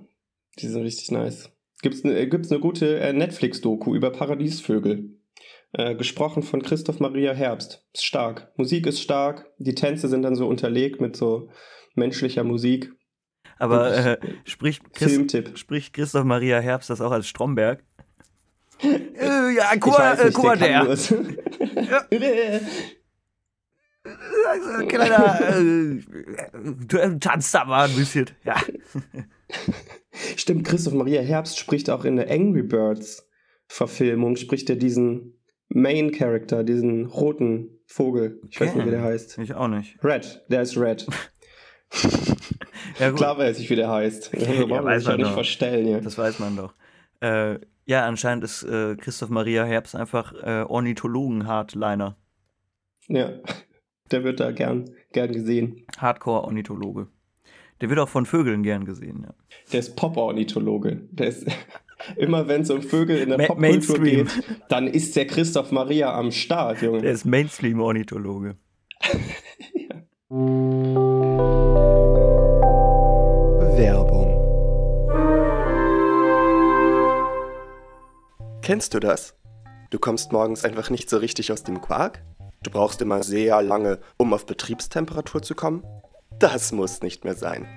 [0.60, 1.52] die sind richtig nice.
[1.82, 5.18] Gibt es eine, gibt's eine gute äh, Netflix-Doku über Paradiesvögel.
[5.74, 7.88] Äh, gesprochen von Christoph Maria Herbst.
[7.94, 8.52] Ist stark.
[8.58, 9.50] Musik ist stark.
[9.58, 11.50] Die Tänze sind dann so unterlegt mit so
[11.96, 12.92] menschlicher Musik.
[13.62, 17.84] Aber äh, spricht, Christ, spricht Christoph Maria Herbst das auch als Stromberg?
[18.82, 20.98] äh, ja, mal, äh, guck mal der.
[24.88, 26.00] Kleiner, äh,
[26.88, 28.32] du äh, tanzt da mal ein bisschen.
[28.44, 28.56] Ja.
[30.36, 33.30] Stimmt, Christoph Maria Herbst spricht auch in der Angry Birds
[33.68, 38.42] Verfilmung, spricht er diesen Main Character, diesen roten Vogel.
[38.50, 38.70] Ich okay.
[38.70, 39.38] weiß nicht, wie der heißt.
[39.38, 40.04] Ich auch nicht.
[40.04, 41.06] Red, der ist Red.
[43.00, 44.32] Ja, Klar weiß ich, wie der heißt.
[44.34, 45.88] Da ja, weiß man nicht verstellen.
[45.88, 46.00] Ja.
[46.00, 46.74] Das weiß man doch.
[47.22, 52.16] Äh, ja, anscheinend ist äh, Christoph Maria Herbst einfach äh, Ornithologen-Hardliner.
[53.08, 53.32] Ja,
[54.12, 55.86] der wird da gern, gern gesehen.
[55.98, 57.08] Hardcore-Ornithologe.
[57.82, 59.34] Der wird auch von Vögeln gern gesehen, ja.
[59.72, 61.02] Der ist Pop-Ornithologe.
[61.12, 61.48] Der ist
[62.16, 64.28] immer, wenn es um Vögel in der Ma Popkultur geht,
[64.70, 67.02] dann ist der Christoph Maria am Start, Junge.
[67.02, 68.56] Der ist Mainstream-Ornithologe.
[70.30, 71.08] ja.
[78.72, 79.34] Kennst du das?
[79.90, 82.24] Du kommst morgens einfach nicht so richtig aus dem Quark?
[82.64, 85.84] Du brauchst immer sehr lange, um auf Betriebstemperatur zu kommen?
[86.40, 87.68] Das muss nicht mehr sein.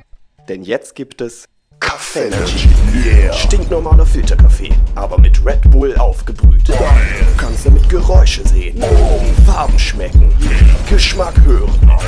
[0.49, 1.49] Denn jetzt gibt es
[1.81, 2.69] Kaffee Energy.
[2.95, 3.33] Yeah.
[3.33, 6.69] Stinknormaler Filterkaffee, aber mit Red Bull aufgebrüht.
[6.69, 6.79] Geil.
[6.79, 9.21] Du kannst damit Geräusche sehen, oh.
[9.51, 10.77] Farben schmecken, yeah.
[10.89, 11.77] Geschmack hören.
[11.85, 12.05] Nice.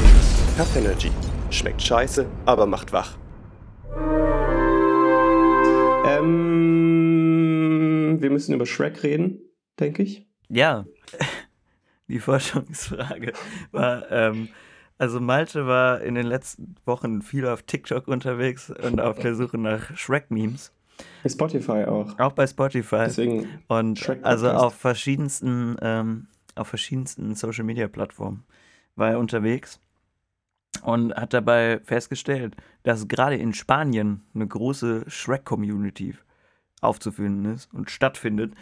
[0.57, 1.11] Kaffee Energy.
[1.51, 3.17] Schmeckt scheiße, aber macht wach.
[6.07, 6.86] Ähm,
[8.23, 9.41] wir müssen über Shrek reden,
[9.79, 10.27] denke ich.
[10.49, 10.87] Ja,
[12.09, 13.33] die Forschungsfrage
[13.73, 14.49] war, ähm,
[14.99, 19.59] also Malte war in den letzten Wochen viel auf TikTok unterwegs und auf der Suche
[19.59, 20.73] nach Shrek-Memes.
[21.23, 22.19] Bei Spotify auch.
[22.19, 23.05] Auch bei Spotify.
[23.07, 28.45] Deswegen und Shrek also auf verschiedensten, ähm, auf verschiedensten Social Media Plattformen
[28.95, 29.81] war er unterwegs
[30.83, 36.15] und hat dabei festgestellt, dass gerade in Spanien eine große Shrek-Community
[36.81, 38.55] aufzufinden ist und stattfindet.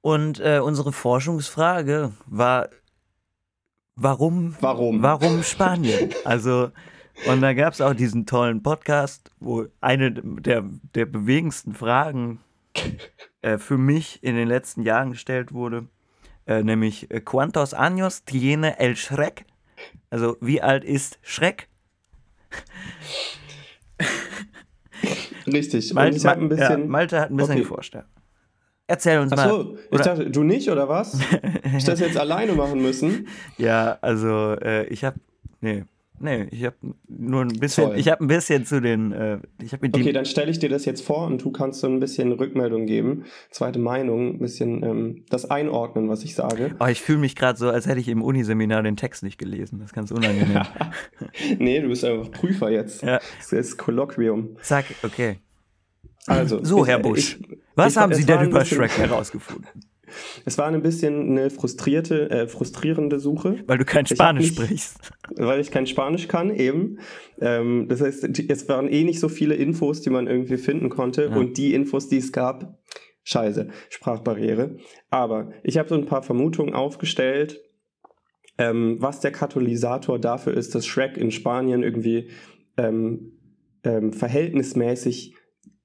[0.00, 2.68] Und äh, unsere Forschungsfrage war,
[3.96, 6.10] warum, warum, warum Spanien?
[6.24, 6.70] Also,
[7.26, 12.40] und da gab es auch diesen tollen Podcast, wo eine der, der bewegendsten Fragen
[13.40, 15.86] äh, für mich in den letzten Jahren gestellt wurde,
[16.46, 19.46] äh, nämlich äh, ¿Cuántos años tiene el Shrek?
[20.10, 21.68] Also, wie alt ist Schreck?
[25.46, 25.92] Richtig.
[25.92, 27.62] Malte, ich ein bisschen, ja, Malte hat ein bisschen okay.
[27.62, 28.04] geforscht, ja.
[28.86, 29.78] Erzähl uns Ach mal.
[29.90, 31.18] ich dachte, du nicht, oder was?
[31.76, 33.28] ich das jetzt alleine machen müssen?
[33.56, 35.16] Ja, also, äh, ich habe.
[35.60, 35.84] Nee,
[36.20, 36.76] Nee, ich habe
[37.08, 37.98] nur ein bisschen, Toll.
[37.98, 40.84] ich habe ein bisschen zu den, äh, ich habe Okay, dann stelle ich dir das
[40.84, 45.24] jetzt vor und du kannst so ein bisschen Rückmeldung geben, zweite Meinung, ein bisschen ähm,
[45.28, 46.76] das einordnen, was ich sage.
[46.78, 49.80] Oh, ich fühle mich gerade so, als hätte ich im Uniseminar den Text nicht gelesen.
[49.80, 50.62] Das ist ganz unangenehm.
[51.58, 53.02] nee, du bist einfach Prüfer jetzt.
[53.02, 53.20] Ja.
[53.38, 54.56] Das ist Kolloquium.
[54.62, 55.38] Zack, okay.
[56.26, 59.68] Also, so, ich, Herr Busch, ich, was ich, haben Sie denn über Shrek herausgefunden?
[60.44, 63.62] Es war ein bisschen eine frustrierte, äh, frustrierende Suche.
[63.66, 65.12] Weil du kein Spanisch nicht, sprichst.
[65.36, 66.98] Weil ich kein Spanisch kann, eben.
[67.40, 71.26] Ähm, das heißt, es waren eh nicht so viele Infos, die man irgendwie finden konnte.
[71.26, 71.36] Ja.
[71.36, 72.78] Und die Infos, die es gab,
[73.24, 74.76] scheiße, Sprachbarriere.
[75.10, 77.60] Aber ich habe so ein paar Vermutungen aufgestellt,
[78.58, 82.30] ähm, was der Katalysator dafür ist, dass Shrek in Spanien irgendwie
[82.76, 83.32] ähm,
[83.82, 85.34] ähm verhältnismäßig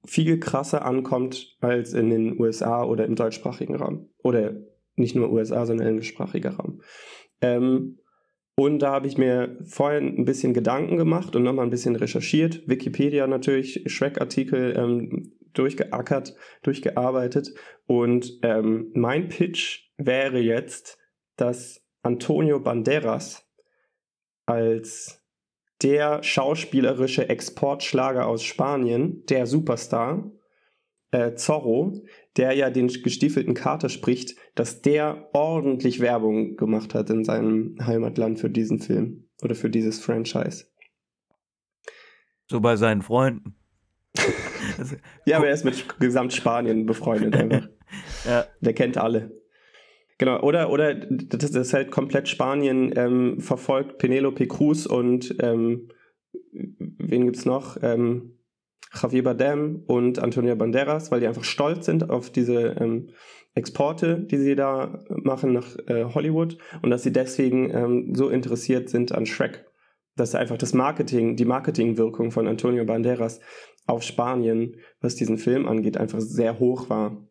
[0.04, 4.08] viel krasser ankommt als in den USA oder im deutschsprachigen Raum.
[4.22, 4.54] Oder
[4.96, 6.82] nicht nur USA, sondern englischsprachiger Raum.
[7.40, 7.98] Ähm,
[8.54, 12.68] und da habe ich mir vorher ein bisschen Gedanken gemacht und nochmal ein bisschen recherchiert.
[12.68, 17.54] Wikipedia natürlich, Shrek-Artikel ähm, durchgeackert, durchgearbeitet.
[17.86, 20.98] Und ähm, mein Pitch wäre jetzt,
[21.36, 23.48] dass Antonio Banderas
[24.46, 25.19] als
[25.82, 30.30] der schauspielerische Exportschlager aus Spanien, der Superstar,
[31.10, 32.02] äh, Zorro,
[32.36, 38.38] der ja den gestiefelten Kater spricht, dass der ordentlich Werbung gemacht hat in seinem Heimatland
[38.38, 40.66] für diesen Film oder für dieses Franchise.
[42.48, 43.56] So bei seinen Freunden.
[45.24, 47.68] ja, aber er ist mit Gesamtspanien befreundet einfach.
[48.24, 48.46] ja.
[48.60, 49.39] Der kennt alle.
[50.20, 55.88] Genau, oder, oder das ist halt komplett Spanien ähm, verfolgt Penelope Cruz und ähm,
[56.52, 57.78] wen gibt's noch?
[57.80, 58.36] Ähm,
[58.92, 63.08] Javier Bardem und Antonio Banderas, weil die einfach stolz sind auf diese ähm,
[63.54, 68.90] Exporte, die sie da machen nach äh, Hollywood und dass sie deswegen ähm, so interessiert
[68.90, 69.64] sind an Shrek.
[70.16, 73.40] Dass einfach das Marketing, die Marketingwirkung von Antonio Banderas
[73.86, 77.26] auf Spanien, was diesen Film angeht, einfach sehr hoch war.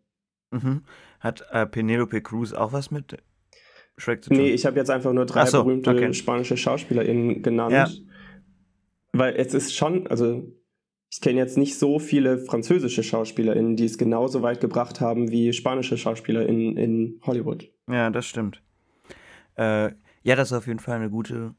[0.49, 0.81] Mhm.
[1.19, 3.17] Hat äh, Penelope Cruz auch was mit
[3.97, 4.37] Shrek zu tun?
[4.37, 6.13] Nee, ich habe jetzt einfach nur drei so, berühmte okay.
[6.13, 7.73] spanische SchauspielerInnen genannt.
[7.73, 7.89] Ja.
[9.11, 10.47] Weil es ist schon, also
[11.11, 15.51] ich kenne jetzt nicht so viele französische SchauspielerInnen, die es genauso weit gebracht haben wie
[15.53, 17.67] spanische SchauspielerInnen in Hollywood.
[17.89, 18.61] Ja, das stimmt.
[19.57, 21.55] Äh, ja, das ist auf jeden Fall eine gute.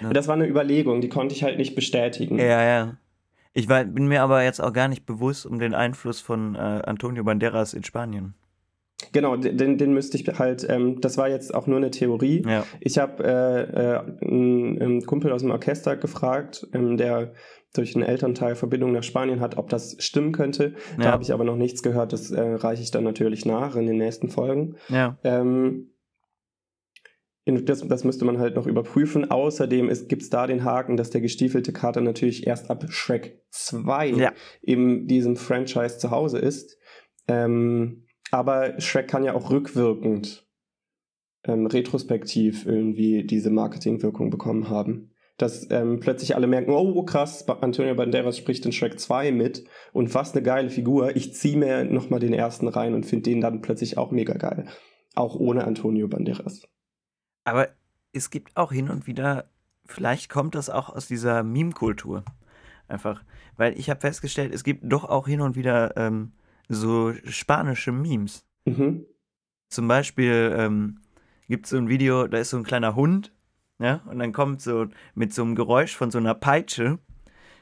[0.00, 0.12] Ne?
[0.12, 2.38] Das war eine Überlegung, die konnte ich halt nicht bestätigen.
[2.38, 2.98] Ja, ja.
[3.58, 6.58] Ich war, bin mir aber jetzt auch gar nicht bewusst um den Einfluss von äh,
[6.58, 8.34] Antonio Banderas in Spanien.
[9.10, 12.44] Genau, den, den müsste ich halt, ähm, das war jetzt auch nur eine Theorie.
[12.46, 12.64] Ja.
[12.78, 17.32] Ich habe äh, äh, einen Kumpel aus dem Orchester gefragt, ähm, der
[17.74, 20.74] durch einen Elternteil Verbindung nach Spanien hat, ob das stimmen könnte.
[20.96, 21.04] Ja.
[21.04, 22.12] Da habe ich aber noch nichts gehört.
[22.12, 24.76] Das äh, reiche ich dann natürlich nach in den nächsten Folgen.
[24.88, 25.18] Ja.
[25.24, 25.90] Ähm,
[27.56, 29.30] das, das, müsste man halt noch überprüfen.
[29.30, 34.08] Außerdem gibt es da den Haken, dass der gestiefelte Kater natürlich erst ab Shrek 2
[34.08, 34.32] ja.
[34.62, 36.78] in diesem Franchise zu Hause ist.
[37.26, 40.46] Ähm, aber Shrek kann ja auch rückwirkend,
[41.44, 47.94] ähm, retrospektiv irgendwie diese Marketingwirkung bekommen haben dass ähm, plötzlich alle merken, oh krass, Antonio
[47.94, 51.16] Banderas spricht in Shrek 2 mit und was eine geile Figur.
[51.16, 54.66] Ich ziehe mir nochmal den ersten rein und finde den dann plötzlich auch mega geil.
[55.14, 56.62] Auch ohne Antonio Banderas.
[57.48, 57.68] Aber
[58.12, 59.48] es gibt auch hin und wieder,
[59.84, 62.24] vielleicht kommt das auch aus dieser Meme-Kultur.
[62.88, 63.22] Einfach.
[63.56, 66.32] Weil ich habe festgestellt, es gibt doch auch hin und wieder ähm,
[66.68, 68.44] so spanische Memes.
[68.64, 69.04] Mhm.
[69.68, 71.00] Zum Beispiel ähm,
[71.48, 73.32] gibt es so ein Video, da ist so ein kleiner Hund
[73.78, 76.98] ja, und dann kommt so mit so einem Geräusch von so einer Peitsche,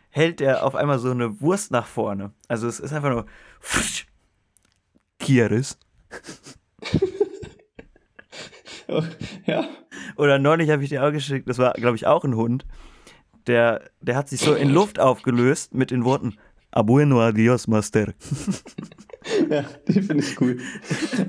[0.08, 2.32] hält er auf einmal so eine Wurst nach vorne.
[2.48, 3.26] Also es ist einfach nur
[5.18, 5.78] Kieris.
[9.46, 9.68] ja.
[10.16, 12.66] Oder neulich habe ich dir auch geschickt, das war, glaube ich, auch ein Hund.
[13.46, 16.36] Der, der hat sich so in Luft aufgelöst mit den Worten
[16.76, 18.12] A bueno adios, Master.
[19.50, 20.58] ja, die finde ich cool.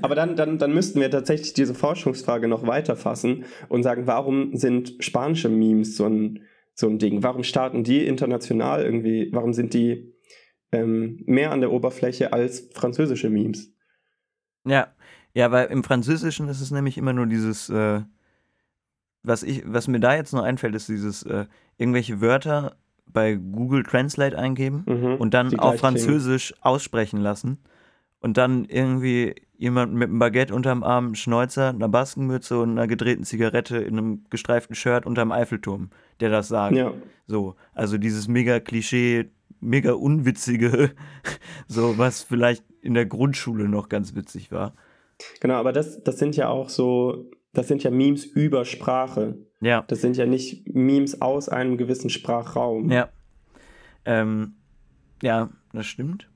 [0.02, 4.56] Aber dann, dann, dann müssten wir tatsächlich diese Forschungsfrage noch weiter fassen und sagen, warum
[4.56, 6.40] sind spanische Memes so ein,
[6.74, 7.22] so ein Ding?
[7.22, 9.30] Warum starten die international irgendwie?
[9.32, 10.12] Warum sind die
[10.70, 13.72] ähm, mehr an der Oberfläche als französische Memes?
[14.66, 14.88] Ja,
[15.34, 18.02] ja, weil im Französischen ist es nämlich immer nur dieses, äh,
[19.22, 23.84] was ich, was mir da jetzt noch einfällt, ist dieses äh, irgendwelche Wörter bei Google
[23.84, 26.62] Translate eingeben mhm, und dann auf Französisch klingen.
[26.64, 27.58] aussprechen lassen
[28.20, 33.24] und dann irgendwie jemand mit einem Baguette unterm Arm, Schnäuzer, einer Baskenmütze und einer gedrehten
[33.24, 36.76] Zigarette in einem gestreiften Shirt unterm Eiffelturm, der das sagt.
[36.76, 36.92] Ja.
[37.26, 40.92] So, also dieses mega Klischee, mega unwitzige,
[41.68, 44.74] so was vielleicht in der Grundschule noch ganz witzig war.
[45.40, 49.36] Genau, aber das, das sind ja auch so, das sind ja Memes über Sprache.
[49.60, 49.84] Ja.
[49.88, 52.90] Das sind ja nicht Memes aus einem gewissen Sprachraum.
[52.90, 53.08] Ja.
[54.04, 54.54] Ähm,
[55.22, 56.28] ja, das stimmt.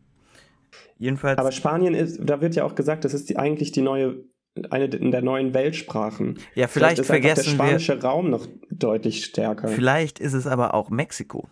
[0.98, 1.38] Jedenfalls.
[1.38, 4.24] Aber Spanien ist, da wird ja auch gesagt, das ist die, eigentlich die neue,
[4.70, 6.38] eine der neuen Weltsprachen.
[6.54, 9.68] Ja, vielleicht, vielleicht ist vergessen der spanische wir, Raum noch deutlich stärker.
[9.68, 11.48] Vielleicht ist es aber auch Mexiko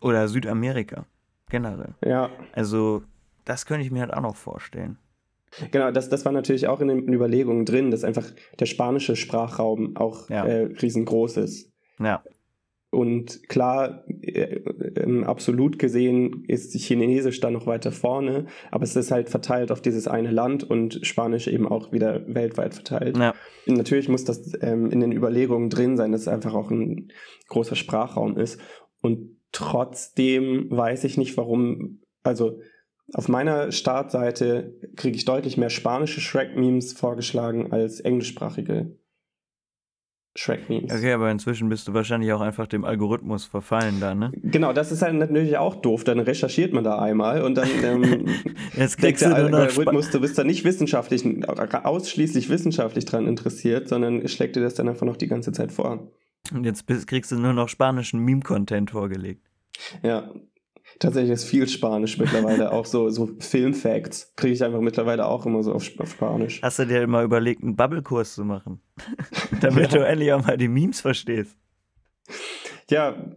[0.00, 1.06] oder Südamerika
[1.48, 1.94] generell.
[2.04, 2.30] Ja.
[2.52, 3.02] Also
[3.44, 4.98] das könnte ich mir halt auch noch vorstellen.
[5.70, 8.26] Genau, das, das war natürlich auch in den Überlegungen drin, dass einfach
[8.58, 10.44] der spanische Sprachraum auch ja.
[10.46, 11.72] äh, riesengroß ist.
[11.98, 12.22] Ja.
[12.90, 14.60] Und klar, äh,
[15.24, 20.08] absolut gesehen ist Chinesisch da noch weiter vorne, aber es ist halt verteilt auf dieses
[20.08, 23.18] eine Land und Spanisch eben auch wieder weltweit verteilt.
[23.18, 23.34] Ja.
[23.66, 27.12] Natürlich muss das ähm, in den Überlegungen drin sein, dass es einfach auch ein
[27.48, 28.58] großer Sprachraum ist.
[29.02, 32.60] Und trotzdem weiß ich nicht, warum also
[33.14, 38.98] auf meiner Startseite kriege ich deutlich mehr spanische Shrek-Memes vorgeschlagen als englischsprachige
[40.36, 40.92] Shrek-Memes.
[40.92, 44.30] Okay, aber inzwischen bist du wahrscheinlich auch einfach dem Algorithmus verfallen da, ne?
[44.36, 46.04] Genau, das ist halt natürlich auch doof.
[46.04, 48.26] Dann recherchiert man da einmal und dann ähm,
[48.76, 54.28] Jetzt kriegst der du Algorithmus, du bist da nicht wissenschaftlich, ausschließlich wissenschaftlich dran interessiert, sondern
[54.28, 56.12] schlägt dir das dann einfach noch die ganze Zeit vor.
[56.52, 59.48] Und jetzt kriegst du nur noch spanischen Meme-Content vorgelegt.
[60.02, 60.30] Ja,
[60.98, 65.62] tatsächlich ist viel Spanisch mittlerweile, auch so, so Film-Facts kriege ich einfach mittlerweile auch immer
[65.62, 66.60] so auf, auf Spanisch.
[66.62, 68.80] Hast du dir mal überlegt, einen Bubble-Kurs zu machen?
[69.60, 71.56] Damit du endlich auch mal die Memes verstehst.
[72.90, 73.32] Ja,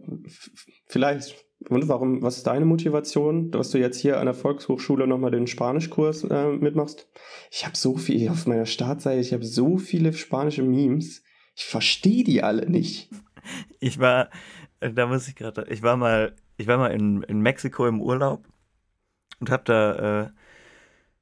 [0.86, 1.36] vielleicht.
[1.68, 5.46] Und warum, was ist deine Motivation, dass du jetzt hier an der Volkshochschule nochmal den
[5.46, 7.08] Spanischkurs äh, mitmachst?
[7.52, 11.22] Ich habe so viel auf meiner Startseite, ich habe so viele spanische Memes.
[11.54, 13.10] Ich verstehe die alle nicht.
[13.78, 14.30] Ich war,
[14.80, 18.44] da muss ich gerade, ich war mal, ich war mal in, in Mexiko im Urlaub
[19.40, 20.30] und hab da, äh,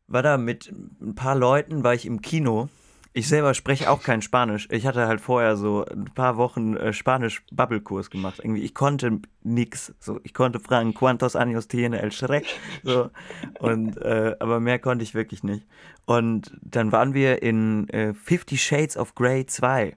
[0.07, 2.69] war da mit ein paar Leuten, war ich im Kino.
[3.13, 4.69] Ich selber spreche auch kein Spanisch.
[4.71, 8.39] Ich hatte halt vorher so ein paar Wochen äh, Spanisch-Bubble-Kurs gemacht.
[8.39, 9.93] Irgendwie, ich konnte nix.
[9.99, 12.47] So, ich konnte fragen, ¿cuántos años tiene el Shrek?
[12.85, 13.11] So,
[13.59, 15.67] und, äh, aber mehr konnte ich wirklich nicht.
[16.07, 19.97] Und dann waren wir in äh, Fifty Shades of Grey 2.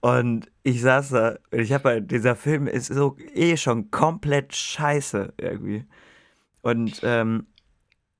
[0.00, 4.54] Und ich saß da, und ich habe halt, dieser Film ist so eh schon komplett
[4.54, 5.86] scheiße irgendwie.
[6.62, 7.46] Und, ähm,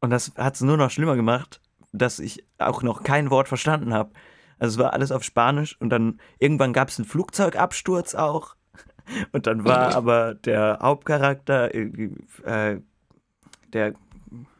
[0.01, 1.61] und das hat es nur noch schlimmer gemacht,
[1.93, 4.13] dass ich auch noch kein Wort verstanden habe.
[4.59, 8.57] Also es war alles auf Spanisch und dann irgendwann gab es einen Flugzeugabsturz auch.
[9.33, 12.15] Und dann war aber der Hauptcharakter, irgendwie,
[12.45, 12.81] äh,
[13.73, 13.95] der,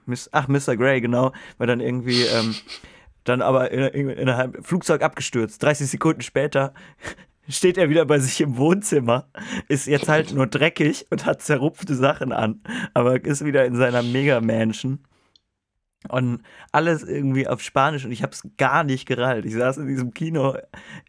[0.07, 0.77] Miss, ach, Mr.
[0.77, 2.55] Grey, genau, war dann irgendwie, ähm,
[3.25, 5.63] dann aber in, in, innerhalb Flugzeug abgestürzt.
[5.63, 6.75] 30 Sekunden später
[7.49, 9.29] steht er wieder bei sich im Wohnzimmer,
[9.69, 12.63] ist jetzt halt nur dreckig und hat zerrupfte Sachen an,
[12.95, 15.01] aber ist wieder in seiner Mega-Mansion.
[16.09, 19.45] Und alles irgendwie auf Spanisch und ich habe es gar nicht gerallt.
[19.45, 20.57] Ich saß in diesem Kino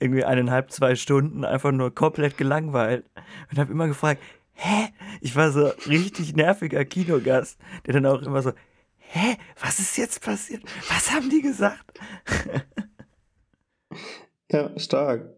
[0.01, 3.05] irgendwie eineinhalb, zwei Stunden, einfach nur komplett gelangweilt
[3.49, 4.21] und habe immer gefragt,
[4.53, 4.89] hä?
[5.21, 8.51] Ich war so richtig nerviger Kinogast, der dann auch immer so,
[9.13, 9.37] hä?
[9.59, 10.63] Was ist jetzt passiert?
[10.89, 11.99] Was haben die gesagt?
[14.51, 15.29] Ja, stark.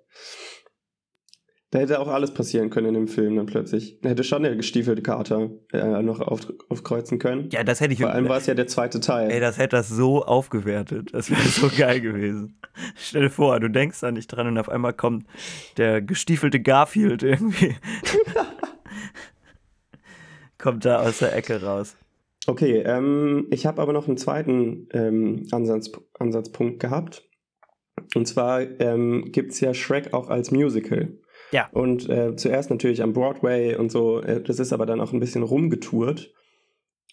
[1.69, 3.99] Da hätte auch alles passieren können in dem Film dann plötzlich.
[4.01, 7.49] Da hätte schon der gestiefelte Kater äh, noch auf, aufkreuzen können.
[7.51, 7.99] Ja, das hätte ich.
[7.99, 9.31] Vor allem war es ja der zweite Teil.
[9.31, 11.09] Ey, das hätte das so aufgewertet.
[11.13, 12.59] Das wäre so geil gewesen.
[12.95, 15.25] Stell dir vor, du denkst da nicht dran und auf einmal kommt
[15.77, 17.75] der gestiefelte Garfield irgendwie.
[20.59, 21.95] kommt da aus der Ecke raus.
[22.45, 27.27] Okay, ähm, ich habe aber noch einen zweiten ähm, Ansatz, Ansatzpunkt gehabt.
[28.15, 31.17] Und zwar ähm, gibt es ja Shrek auch als Musical.
[31.51, 31.69] Ja.
[31.71, 34.21] Und äh, zuerst natürlich am Broadway und so.
[34.21, 36.33] Äh, das ist aber dann auch ein bisschen rumgetourt.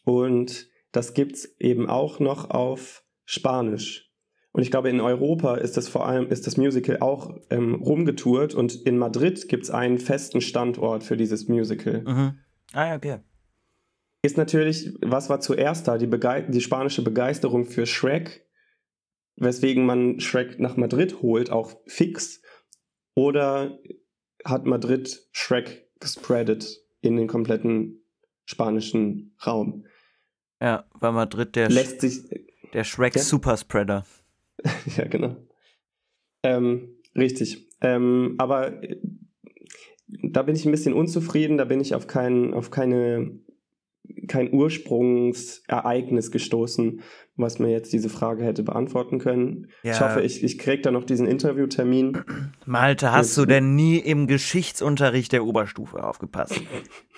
[0.04, 4.10] Und das gibt es eben auch noch auf Spanisch.
[4.52, 8.52] Und ich glaube, in Europa ist das vor allem, ist das Musical auch ähm, rumgetourt
[8.52, 12.02] und in Madrid gibt es einen festen Standort für dieses Musical.
[12.02, 12.38] Mhm.
[12.72, 13.18] Ah, ja, okay.
[14.22, 15.96] Ist natürlich, was war zuerst da?
[15.96, 18.46] Die, Begei die spanische Begeisterung für Shrek,
[19.36, 22.42] weswegen man Shrek nach Madrid holt, auch fix.
[23.14, 23.78] Oder
[24.44, 28.04] hat Madrid Shrek gespreadet in den kompletten
[28.44, 29.86] spanischen Raum?
[30.60, 32.22] Ja, war Madrid der, Lässt sich,
[32.74, 33.22] der Shrek Ja?
[33.22, 34.04] Superspreader.
[34.96, 35.36] ja, genau.
[36.42, 37.68] Ähm, richtig.
[37.80, 39.00] Ähm, aber äh,
[40.06, 43.40] da bin ich ein bisschen unzufrieden, da bin ich auf, kein, auf keine,
[44.30, 47.02] kein Ursprungsereignis gestoßen,
[47.36, 49.68] was mir jetzt diese Frage hätte beantworten können.
[49.82, 49.92] Ja.
[49.92, 52.22] Ich hoffe, ich, ich kriege da noch diesen Interviewtermin.
[52.64, 56.60] Malte, hast du denn nie im Geschichtsunterricht der Oberstufe aufgepasst?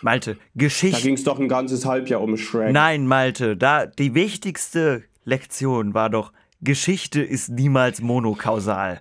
[0.01, 1.03] Malte, Da Geschichte.
[1.03, 2.73] ging es doch ein ganzes Halbjahr um Shrek.
[2.73, 6.33] Nein, Malte, da die wichtigste Lektion war doch,
[6.63, 9.01] Geschichte ist niemals monokausal.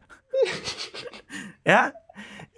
[1.66, 1.94] ja?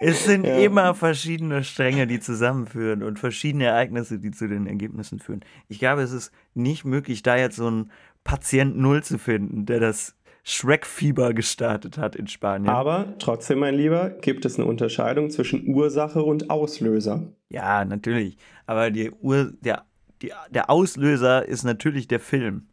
[0.04, 0.58] Es sind Ja.
[0.58, 5.40] immer verschiedene Stränge, die zusammenführen und verschiedene Ereignisse, die zu den Ergebnissen führen.
[5.68, 7.90] Ich glaube, es ist nicht möglich, da jetzt so einen
[8.22, 12.68] Patient Null zu finden, der das Shrek-Fieber gestartet hat in Spanien.
[12.68, 17.32] Aber trotzdem, mein Lieber, gibt es eine Unterscheidung zwischen Ursache und Auslöser.
[17.48, 18.36] Ja, natürlich.
[18.66, 19.84] Aber die Ur der,
[20.20, 22.68] die, der Auslöser ist natürlich der Film.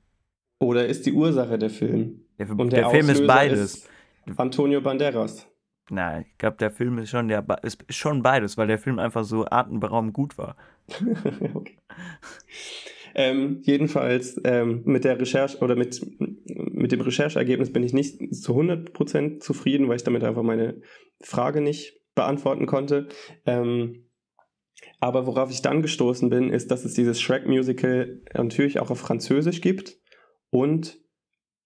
[0.60, 2.26] Oder ist die Ursache der Film?
[2.38, 3.76] Der, Und der, Film ist beides.
[3.76, 3.90] Ist
[4.38, 5.48] Antonio Banderas.
[5.92, 9.26] Nein, ich glaube, der Film ist schon, der, ist schon beides, weil der Film einfach
[9.26, 10.56] so atemberaubend gut war.
[11.54, 11.78] okay.
[13.14, 16.02] Ähm, jedenfalls ähm, mit der Recherche oder mit,
[16.48, 20.82] mit dem Rechercheergebnis bin ich nicht zu 100% zufrieden, weil ich damit einfach meine
[21.20, 23.10] Frage nicht beantworten konnte.
[23.46, 24.06] Ähm,
[25.02, 29.60] Aber worauf ich dann gestoßen bin, ist, dass es dieses Shrek-Musical natürlich auch auf Französisch
[29.60, 29.98] gibt
[30.52, 30.98] und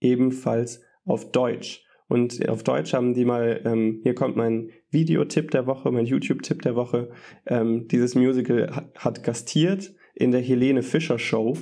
[0.01, 1.85] ebenfalls auf Deutsch.
[2.07, 6.61] Und auf Deutsch haben die mal, ähm, hier kommt mein Videotipp der Woche, mein YouTube-Tipp
[6.61, 7.09] der Woche.
[7.45, 11.57] Ähm, dieses Musical hat, gastiert in der Helene Fischer Show.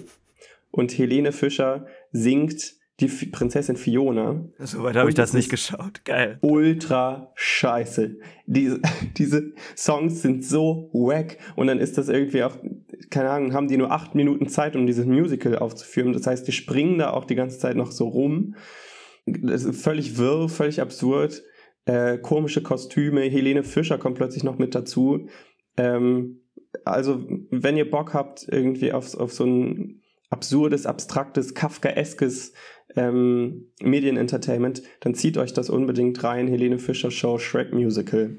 [0.70, 4.44] Und Helene Fischer singt die F Prinzessin Fiona.
[4.60, 6.04] Soweit habe ich das nicht geschaut.
[6.06, 6.38] Geil.
[6.42, 8.18] Ultra scheiße.
[8.46, 8.82] Diese,
[9.18, 11.38] diese Songs sind so wack.
[11.56, 12.58] Und dann ist das irgendwie auch,
[13.10, 16.14] keine Ahnung, haben die nur acht Minuten Zeit, um dieses Musical aufzuführen.
[16.14, 18.56] Das heißt, die springen da auch die ganze Zeit noch so rum.
[19.26, 21.44] Völlig wirr, völlig absurd.
[21.86, 23.22] Äh, komische Kostüme.
[23.22, 25.28] Helene Fischer kommt plötzlich noch mit dazu.
[25.78, 26.42] Ähm,
[26.86, 32.54] also, wenn ihr Bock habt, irgendwie auf, auf so ein absurdes, abstraktes, Kafkaeskes
[32.96, 36.48] ähm, Medienentertainment, dann zieht euch das unbedingt rein.
[36.48, 38.38] Helene Fischer Show, Shrek Musical.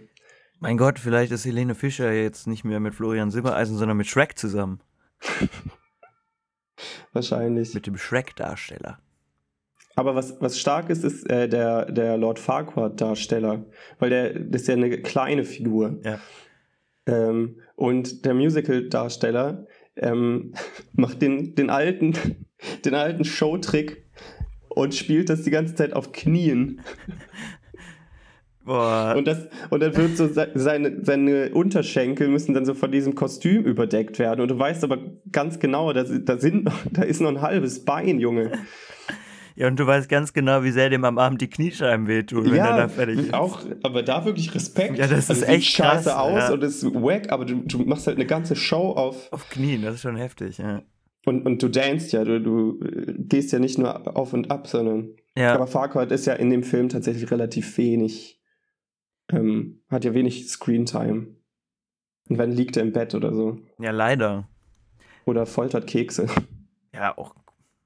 [0.60, 4.38] Mein Gott, vielleicht ist Helene Fischer jetzt nicht mehr mit Florian Silbereisen, sondern mit Shrek
[4.38, 4.80] zusammen.
[7.12, 7.74] Wahrscheinlich.
[7.74, 8.98] Mit dem Shrek-Darsteller.
[9.96, 13.64] Aber was, was stark ist, ist äh, der, der Lord Farquaad-Darsteller,
[13.98, 16.00] weil der das ist ja eine kleine Figur.
[16.04, 16.18] Ja.
[17.06, 19.66] Ähm, und der Musical-Darsteller
[19.96, 20.54] ähm,
[20.92, 22.14] macht den, den alten,
[22.84, 24.04] den alten Showtrick
[24.68, 26.80] und spielt das die ganze Zeit auf Knien.
[28.64, 29.14] Boah.
[29.14, 33.62] Und, das, und dann wird so seine, seine Unterschenkel müssen dann so von diesem Kostüm
[33.64, 34.40] überdeckt werden.
[34.40, 34.98] Und du weißt aber
[35.30, 38.52] ganz genau, da, da, sind, da ist noch ein halbes Bein, Junge.
[39.56, 42.56] Ja, und du weißt ganz genau, wie sehr dem am Abend die Kniescheiben wehtun, wenn
[42.56, 43.34] ja, er da fertig ist.
[43.34, 44.98] auch, aber da wirklich Respekt.
[44.98, 46.52] Ja, das ist also, echt sieht scheiße krass, aus ja.
[46.52, 49.32] und ist wack, aber du, du machst halt eine ganze Show auf.
[49.32, 50.82] Auf Knien, das ist schon heftig, ja.
[51.24, 52.80] Und, und du danst ja, du, du
[53.16, 55.16] gehst ja nicht nur auf und ab, sondern.
[55.36, 58.40] Ja, Aber Farquaad ist ja in dem Film tatsächlich relativ wenig.
[59.32, 61.28] Ähm, hat ja wenig Screentime.
[62.28, 63.58] Und wenn liegt er im Bett oder so.
[63.78, 64.48] ja leider.
[65.24, 66.26] Oder foltert Kekse.
[66.94, 67.34] Ja, auch,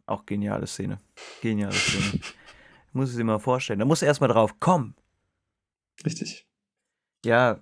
[0.09, 0.99] auch geniale Szene.
[1.43, 2.21] Geniale Szene.
[2.93, 3.79] Muss es dir mal vorstellen.
[3.79, 4.95] Da musst du erstmal drauf kommen.
[6.05, 6.47] Richtig.
[7.25, 7.61] Ja,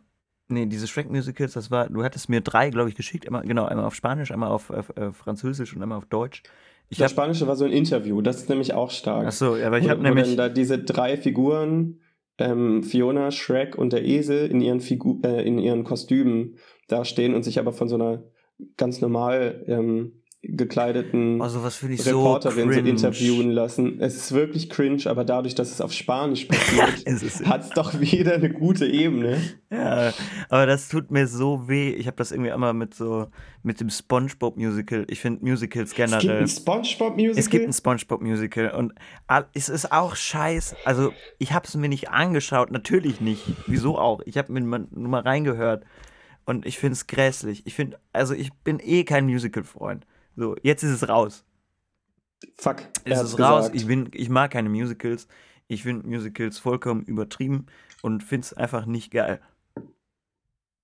[0.49, 3.27] nee, diese Shrek-Musicals, das war, du hattest mir drei, glaube ich, geschickt.
[3.27, 6.43] Einmal, genau, einmal auf Spanisch, einmal auf, auf, äh, Französisch und einmal auf Deutsch.
[6.89, 9.27] Ich das habe, Spanische war so ein Interview, das ist nämlich auch stark.
[9.27, 12.01] achso, aber ich habe nämlich, dann da diese drei Figuren,
[12.39, 17.43] ähm, Fiona, Shrek und der Esel in ihren, Figu äh, in ihren Kostümen dastehen und
[17.43, 18.23] sich aber von so einer
[18.77, 24.01] ganz normal ähm, gekleideten oh, sowas finde ich so Reporterin so interviewen lassen.
[24.01, 27.05] Es ist wirklich cringe, aber dadurch, dass es auf Spanisch passiert,
[27.47, 29.41] hat es doch wieder eine gute Ebene.
[29.71, 30.13] ja,
[30.49, 31.91] aber das tut mir so weh.
[31.91, 33.27] Ich habe das irgendwie einmal mit so,
[33.63, 35.07] mit dem Spongebob-Musical.
[35.09, 36.43] Ich finde Musicals Es gibt generell.
[36.43, 37.39] ein Spongebob-Musical.
[37.39, 38.93] Es gibt ein SpongeBob-Musical und
[39.27, 40.77] all- es ist auch scheiß.
[40.85, 43.43] Also, ich habe es mir nicht angeschaut, natürlich nicht.
[43.67, 44.21] Wieso auch?
[44.25, 45.85] Ich habe mir nur mal reingehört
[46.45, 47.63] und ich finde es grässlich.
[47.67, 50.07] Ich finde, also ich bin eh kein Musical-Freund.
[50.37, 51.45] So, jetzt ist es raus.
[52.57, 52.83] Fuck.
[53.05, 53.67] Es ist raus.
[53.67, 53.75] gesagt.
[53.75, 55.27] Ich, bin, ich mag keine Musicals.
[55.67, 57.67] Ich finde Musicals vollkommen übertrieben
[58.03, 59.41] und finde es einfach nicht geil.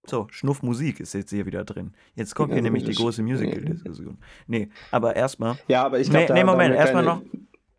[0.04, 1.94] So, Schnuffmusik ist jetzt hier wieder drin.
[2.14, 4.18] Jetzt kommt hier Also, nämlich die große Musical-Diskussion.
[4.48, 7.22] Nee, aber erstmal, Ja, aber ich Nee, glaube, nee, Moment, erstmal noch.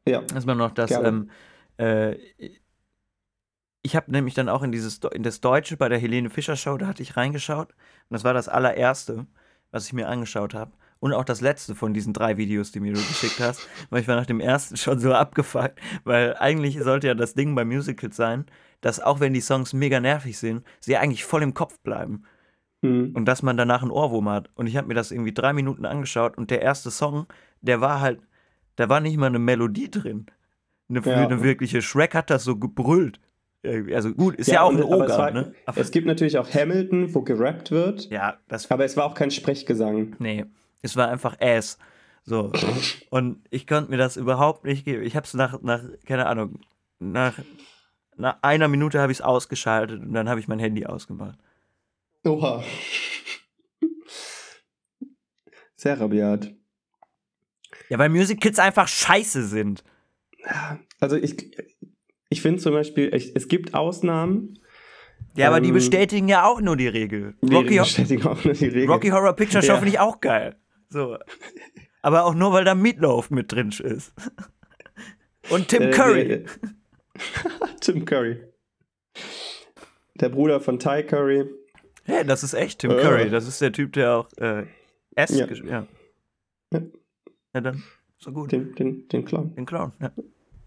[0.07, 1.07] Ja, erstmal noch das, Gerne.
[1.07, 1.29] ähm,
[1.77, 2.15] äh,
[3.81, 6.77] ich habe nämlich dann auch in dieses in das Deutsche bei der Helene Fischer Show,
[6.77, 9.27] da hatte ich reingeschaut und das war das allererste,
[9.71, 10.71] was ich mir angeschaut habe
[11.03, 14.07] und auch das letzte von diesen drei Videos, die mir du geschickt hast, weil ich
[14.07, 18.15] war nach dem ersten schon so abgefuckt, weil eigentlich sollte ja das Ding bei Musicals
[18.15, 18.45] sein,
[18.79, 22.23] dass auch wenn die Songs mega nervig sind, sie eigentlich voll im Kopf bleiben
[22.83, 23.11] hm.
[23.15, 24.49] und dass man danach einen Ohrwurm hat.
[24.55, 27.27] Und ich habe mir das irgendwie drei Minuten angeschaut und der erste Song,
[27.61, 28.21] der war halt,
[28.77, 30.27] da war nicht mal eine Melodie drin.
[30.89, 31.27] Eine, Ja.
[31.27, 31.81] eine wirkliche.
[31.81, 33.19] Shrek hat das so gebrüllt.
[33.61, 33.95] Irgendwie.
[33.95, 35.53] Also gut, ist ja, auch und- ein es Oger, war- ne?
[35.75, 38.69] Es gibt natürlich auch Hamilton, wo gerappt wird, ja, das.
[38.71, 40.15] aber es war auch kein Sprechgesang.
[40.19, 40.45] Nee,
[40.83, 41.79] es war einfach Ass.
[42.25, 42.51] So.
[43.09, 45.03] Und ich konnte mir das überhaupt nicht geben.
[45.03, 46.59] Ich habe es nach, nach, keine Ahnung,
[46.99, 47.33] nach,
[48.15, 51.37] nach einer Minute habe ich es ausgeschaltet und dann habe ich mein Handy ausgemacht.
[52.23, 52.63] Oha.
[55.75, 56.53] Sehr rabiat.
[57.89, 59.83] Ja, weil Musicals einfach scheiße sind.
[60.99, 61.57] Also ich,
[62.29, 64.59] ich finde zum Beispiel, ich, es gibt Ausnahmen.
[65.35, 67.35] Ja, aber die Ähm, bestätigen ja auch nur die Regel.
[67.41, 68.89] Die Rocky, bestätigen auch nur die Regel.
[68.89, 69.77] Rocky Horror Picture Show Ja.
[69.79, 70.55] finde ich auch geil.
[70.93, 71.17] So.
[72.03, 74.13] Aber auch nur, weil da Meatloaf mit drin ist.
[75.49, 76.27] Und Tim Äh, Curry.
[76.27, 76.43] der-
[77.81, 78.37] Tim Curry.
[80.15, 81.45] Der Bruder von Ty Curry.
[82.05, 83.01] Hey, das ist echt Tim Äh.
[83.01, 83.29] Curry.
[83.29, 84.65] Das ist der Typ, der auch äh,
[85.15, 85.47] S Ja.
[85.47, 85.87] ja.
[86.71, 86.81] Ja.
[87.55, 87.83] Ja, dann.
[88.19, 88.51] So gut.
[88.51, 89.55] Den, den, den Clown.
[89.55, 89.91] Den Clown.
[89.99, 90.11] Ja.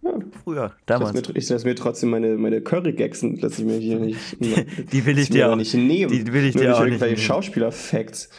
[0.03, 0.19] Ja.
[0.45, 1.15] Früher, Ich damals.
[1.15, 4.19] lasse mir, ich lass mir trotzdem meine, meine Curry-Gags, lasse ich mir hier nicht,
[4.93, 6.13] Die will ich dir auch nicht nehmen.
[6.13, 7.21] Die will ich Nur dir auch nicht.
[7.23, 8.31] Schauspieler-Facts.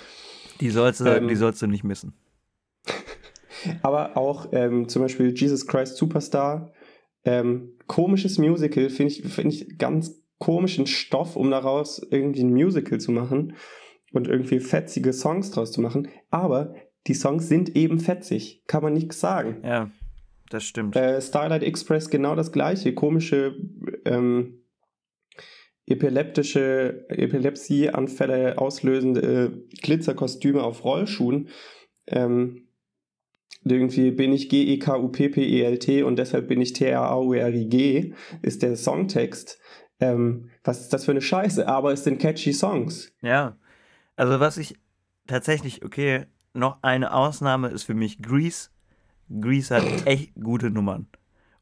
[0.59, 2.13] Die sollst, du, Ähm, die sollst du nicht missen.
[3.81, 6.71] Aber auch ähm, zum Beispiel Jesus Christ Superstar.
[7.25, 12.99] Ähm, komisches Musical, finde ich, find ich ganz komischen Stoff, um daraus irgendwie ein Musical
[12.99, 13.55] zu machen
[14.13, 16.07] und irgendwie fetzige Songs draus zu machen.
[16.29, 16.75] Aber
[17.07, 19.61] die Songs sind eben fetzig, kann man nichts sagen.
[19.63, 19.89] Ja,
[20.49, 20.95] das stimmt.
[20.95, 23.55] Äh, Starlight Express genau das gleiche, komische
[24.05, 24.61] ähm,
[25.87, 31.49] epileptische Epilepsieanfälle auslösende Glitzerkostüme auf Rollschuhen.
[32.05, 32.67] Ähm,
[33.63, 39.59] irgendwie bin ich G-E-K-U-P-P-E-L-T und deshalb bin ich T-R-A-U-R-I-G, ist der Songtext.
[39.99, 41.67] Ähm, was ist das für eine Scheiße?
[41.67, 43.13] Aber es sind catchy Songs.
[43.21, 43.57] Ja.
[44.15, 44.75] Also was ich
[45.25, 48.69] tatsächlich, okay, noch eine Ausnahme ist für mich Grease.
[49.29, 51.07] Grease hat echt gute Nummern.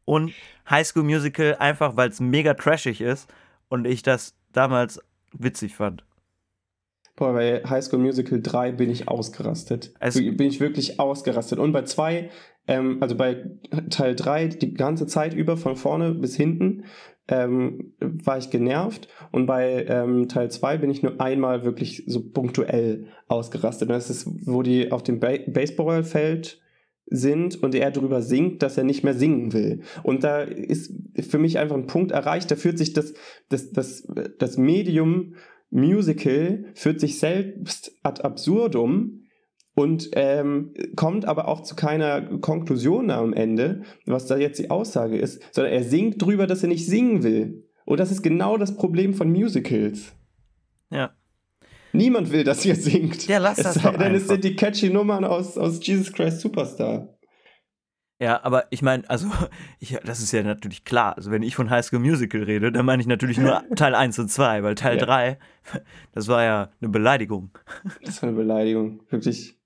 [0.04, 0.34] Und
[0.70, 3.28] High School Musical einfach, weil es mega trashig ist
[3.70, 4.99] und ich das damals
[5.34, 6.03] witzig fand.
[7.16, 9.93] Boah, bei High School Musical 3 bin ich ausgerastet.
[9.99, 11.59] Also- bin ich wirklich ausgerastet.
[11.59, 12.30] Und bei 2,
[12.68, 13.45] ähm, also bei
[13.89, 16.84] Teil 3, die ganze Zeit über, von vorne bis hinten,
[17.30, 19.07] ähm, war ich genervt.
[19.32, 23.89] Und bei ähm, Teil 2 bin ich nur einmal wirklich so punktuell ausgerastet.
[23.89, 26.61] Und das ist, wo die auf dem ba Baseballfeld
[27.08, 29.82] sind und er darüber singt, dass er nicht mehr singen will.
[30.03, 30.93] Und da ist
[31.30, 33.14] für mich einfach ein Punkt erreicht, da führt sich das,
[33.49, 34.08] das, das,
[34.39, 35.36] das Medium
[35.70, 39.24] Musical führt sich selbst ad absurdum
[39.76, 45.18] und ähm, kommt aber auch zu keiner Konklusion am Ende, was da jetzt die Aussage
[45.18, 47.68] ist, sondern er singt drüber, dass er nicht singen will.
[47.84, 50.14] Und das ist genau das Problem von Musicals.
[50.89, 51.14] Ja.
[51.96, 53.28] Niemand will, dass ihr singt.
[53.28, 56.12] Ja, lass es das sei doch denn, es sind die catchy Nummern aus, aus Jesus
[56.12, 57.16] Christ Superstar.
[58.20, 59.28] Ja, aber ich meine, also,
[59.80, 61.18] ich, das ist ja natürlich klar.
[61.18, 64.18] Also, wenn ich von High School Musical rede, dann meine ich natürlich nur Teil 1
[64.20, 65.06] und 2, weil Teil Ja.
[65.06, 65.39] 3,
[66.14, 67.58] das war ja eine Beleidigung.
[68.04, 69.04] Das war eine Beleidigung.
[69.10, 69.60] Wirklich.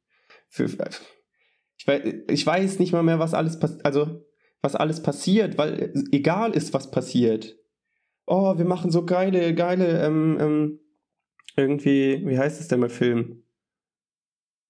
[0.48, 3.86] Für, ich, weiß, ich weiß nicht mal mehr, was alles passiert.
[3.86, 4.26] Also,
[4.62, 7.56] was alles passiert, weil egal ist, was passiert.
[8.26, 10.80] Oh, wir machen so geile, geile, ähm, ähm,
[11.56, 13.44] irgendwie, wie heißt es denn bei Film?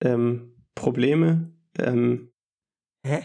[0.01, 1.51] Ähm, Probleme?
[1.77, 2.31] Ähm,
[3.05, 3.23] Hä?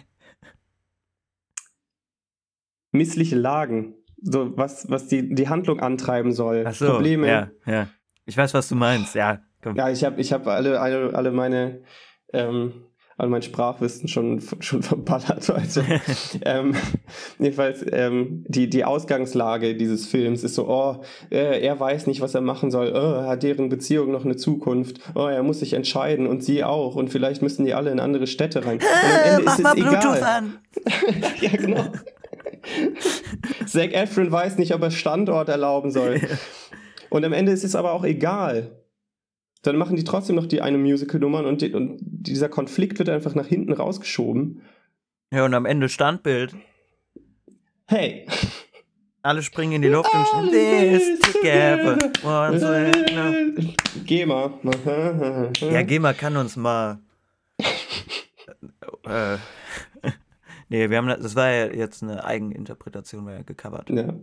[2.95, 3.95] missliche Lagen.
[4.23, 6.65] So, was, was die, die Handlung antreiben soll.
[6.67, 7.27] Ach so, Probleme.
[7.27, 7.89] ja, ja.
[8.25, 9.43] Ich weiß, was du meinst, ja.
[9.63, 9.77] Komm.
[9.77, 11.83] Ja, ich habe ich hab alle, alle, alle meine
[12.33, 12.87] ähm,
[13.17, 15.85] alle mein Sprachwissen schon, schon verballert heute.
[16.45, 16.75] ähm,
[17.39, 22.35] jedenfalls, ähm, die, die Ausgangslage dieses Films ist so, oh, äh, er weiß nicht, was
[22.35, 26.27] er machen soll, oh, hat deren Beziehung noch eine Zukunft, oh, er muss sich entscheiden
[26.27, 28.79] und sie auch und vielleicht müssen die alle in andere Städte rein.
[28.79, 30.23] Und am Ende Mach ist mal es Bluetooth egal.
[30.23, 30.59] an.
[31.41, 31.85] ja, genau.
[33.67, 36.21] Zac Efron weiß nicht, ob er Standort erlauben soll.
[37.11, 38.84] Und am Ende ist es aber auch egal.
[39.65, 43.35] Dann machen die trotzdem noch die eine Musical-Nummer und, die, und dieser Konflikt wird einfach
[43.35, 44.61] nach hinten rausgeschoben.
[45.33, 46.55] Ja, und am Ende Standbild.
[47.87, 48.27] Hey,
[49.23, 51.99] Alle springen in die Luft und Alle this together.
[52.23, 53.53] Once mal.
[55.73, 56.99] Ja, GEMA kann uns mal.
[59.07, 59.39] äh,
[60.69, 63.89] nee, wir haben das, das war ja jetzt eine Eigeninterpretation, war ja gecovert.
[63.89, 64.15] ja,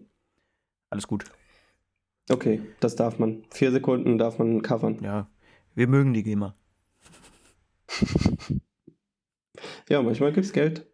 [0.91, 1.25] Alles gut.
[2.29, 3.43] Okay, das darf man.
[3.51, 4.99] Vier Sekunden darf man covern.
[5.01, 5.29] Ja,
[5.75, 6.55] wir mögen die GEMA.
[9.89, 10.85] Ja, manchmal gibt's Geld.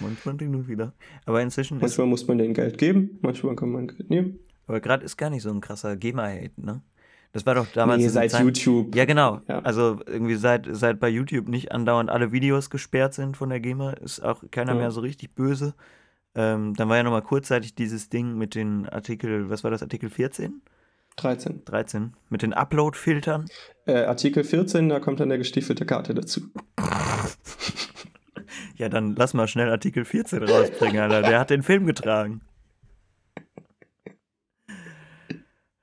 [0.00, 0.94] Manchmal und wieder.
[1.24, 1.82] Aber inzwischen ist.
[1.82, 4.38] Manchmal muss man denen Geld geben, manchmal kann man Geld nehmen.
[4.66, 6.82] Aber gerade ist gar nicht so ein krasser GEMA-Hate, ne?
[7.32, 8.02] Das war doch damals.
[8.02, 8.94] Nee, seit Zeit- YouTube.
[8.96, 9.42] Ja, genau.
[9.46, 9.60] Ja.
[9.60, 13.92] Also irgendwie seit, seit bei YouTube nicht andauernd alle Videos gesperrt sind von der GEMA,
[13.92, 14.78] ist auch keiner Ja.
[14.78, 15.74] mehr so richtig böse.
[16.34, 20.10] Ähm, dann war ja nochmal kurzzeitig dieses Ding mit den Artikel, was war das, Artikel
[20.10, 20.62] 14?
[21.16, 21.64] 13.
[21.64, 22.14] 13?
[22.28, 23.46] Mit den Upload-Filtern.
[23.86, 26.42] Äh, Artikel 14, da kommt dann der gestiefelte Karte dazu.
[28.76, 31.22] Ja, dann lass mal schnell Artikel 14 rausbringen, Alter.
[31.22, 32.42] Der hat den Film getragen.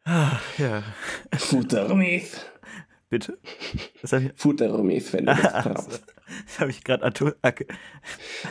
[0.06, 0.84] Ah, ja,
[1.36, 2.46] Futtermith.
[3.10, 3.40] bitte?
[4.02, 6.04] Das habe ich, Futtermith, wenn du das das brauchst.
[6.60, 7.06] hab ich gerade
[7.42, 7.66] ak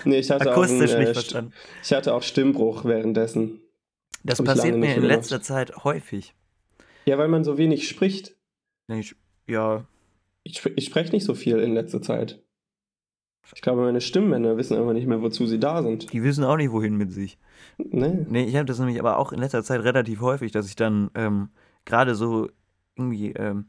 [0.05, 1.53] Nee, ich hatte, auch akustisch einen, nicht äh, verstanden.
[1.85, 3.61] ich hatte auch Stimmbruch währenddessen.
[4.25, 6.35] Das hab passiert mir nicht in letzter Zeit häufig.
[7.05, 8.37] Ja, weil man so wenig spricht.
[8.89, 9.85] Ich, ja,
[10.45, 12.43] Ich, ich spreche nicht so viel in letzter Zeit.
[13.55, 16.13] Ich glaube, meine Stimmbänder wissen einfach nicht mehr, wozu sie da sind.
[16.13, 17.39] die wissen auch nicht, wohin mit sich.
[17.77, 18.25] Nee.
[18.29, 21.11] Nee, ich habe das nämlich aber auch in letzter Zeit relativ häufig, dass ich dann
[21.15, 21.51] ähm,
[21.85, 22.49] gerade so
[22.97, 23.67] irgendwie, ähm,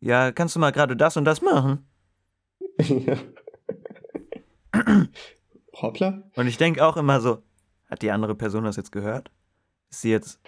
[0.00, 1.86] ja, kannst du mal gerade das und das machen?
[2.80, 3.16] ja.
[5.80, 6.22] Hoppla.
[6.36, 7.42] Und ich denke auch immer so,
[7.88, 9.30] Hat die andere Person das jetzt gehört?
[9.90, 10.40] Ist sie jetzt,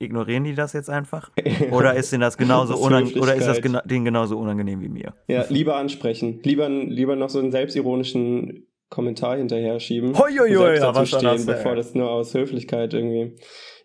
[0.00, 1.30] ignorieren die das jetzt einfach?
[1.70, 4.88] Oder ist denen das genauso Das unangenehm, oder ist das gena denen genauso unangenehm wie
[4.88, 5.14] mir?
[5.28, 6.40] Ja, lieber ansprechen.
[6.42, 10.18] Lieber, lieber noch so einen selbstironischen Kommentar hinterher schieben.
[10.18, 11.46] Hoi, hoi, hoi, ja, was das stehen, denn?
[11.46, 13.36] bevor das nur aus Höflichkeit irgendwie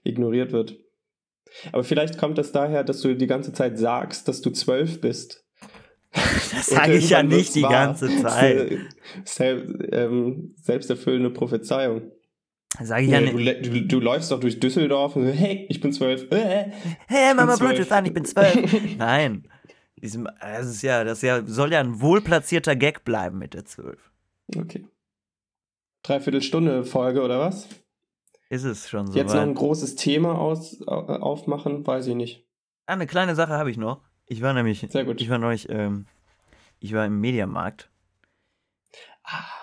[0.03, 0.77] ignoriert wird.
[1.71, 5.43] Aber vielleicht kommt das daher, dass du die ganze Zeit sagst, dass du zwölf bist.
[6.55, 7.71] Das sage ich ja nicht die wahr.
[7.71, 8.79] ganze Zeit.
[9.91, 12.03] Ähm, selbsterfüllende Prophezeiung.
[12.83, 13.35] Sage ich ja du, nicht.
[13.45, 16.29] le- du, du läufst doch durch Düsseldorf und so, hey, ich bin zwölf.
[16.31, 16.71] Äh,
[17.07, 17.75] Hey, Mama bin zwölf.
[17.75, 18.75] Bluetooth an, ich bin zwölf.
[18.97, 19.47] Nein.
[20.01, 23.65] Diesem, das ist ja, das ist ja, soll ja ein wohlplatzierter Gag bleiben mit der
[23.65, 24.11] zwölf.
[24.57, 24.85] okay.
[26.03, 27.67] Dreiviertelstunde Folge oder was?
[28.49, 29.57] Ist es schon so Jetzt noch ein weit?
[29.57, 32.45] großes Thema aus, au- aufmachen, weiß ich nicht.
[32.85, 34.01] Ah, eine kleine Sache habe ich noch.
[34.27, 35.19] Ich war nämlich, Sehr gut.
[35.21, 36.05] ich war neulich, ähm,
[36.79, 37.89] ich war im Mediamarkt.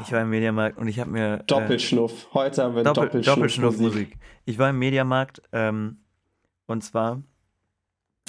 [0.01, 2.29] Ich war im Mediamarkt und ich habe mir äh, Doppelschnuff.
[2.35, 3.35] Heute haben wir Doppel, Doppelschnuff.
[3.37, 4.19] Doppelschnuffmusik.
[4.45, 5.99] Ich war im Mediamarkt ähm,
[6.67, 7.23] und zwar,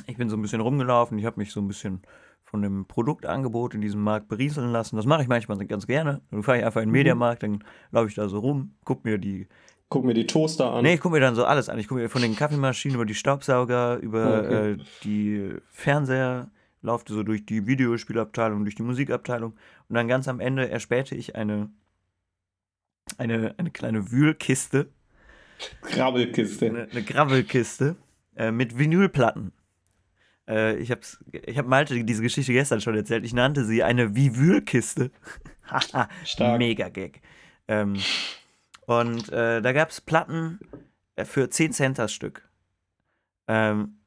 [0.06, 2.02] ich bin so ein bisschen rumgelaufen, ich habe mich so ein bisschen
[2.44, 4.96] von dem Produktangebot in diesem Markt berieseln lassen.
[4.96, 6.22] Das mache ich manchmal ganz gerne.
[6.30, 6.98] Dann fahre ich einfach in den Mhm.
[7.00, 9.48] Mediamarkt, dann laufe ich da so rum, guck mir die.
[9.90, 10.84] Guck mir die Toaster an.
[10.84, 11.80] Nee, ich gucke mir dann so alles an.
[11.80, 14.72] Ich gucke mir von den Kaffeemaschinen über die Staubsauger, über Okay.
[14.74, 16.50] äh, die Fernseher,
[16.84, 19.54] laufte so durch die Videospielabteilung, durch die Musikabteilung
[19.90, 21.72] und dann ganz am Ende erspähte ich eine,
[23.18, 24.90] eine, eine kleine Wühlkiste
[25.82, 26.68] Krabbelkiste.
[26.68, 27.96] eine, eine Gravelkiste
[28.36, 29.52] äh, mit Vinylplatten.
[30.48, 33.26] Äh, ich habe ich hab Malte diese Geschichte gestern schon erzählt.
[33.26, 35.12] Ich nannte sie eine Vivülkiste.
[35.70, 36.10] Haha,
[36.58, 37.22] mega Gag.
[37.68, 37.98] Ähm,
[38.86, 40.60] und äh, da gab es Platten
[41.16, 42.48] äh, für 10 Cent das Stück.
[43.48, 43.98] Ähm,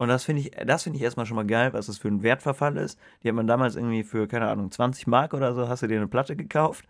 [0.00, 2.22] und das finde ich, das finde ich erstmal schon mal geil, was das für ein
[2.22, 2.98] Wertverfall ist.
[3.22, 5.98] Die hat man damals irgendwie für, keine Ahnung, 20 Mark oder so, hast du dir
[5.98, 6.86] eine Platte gekauft.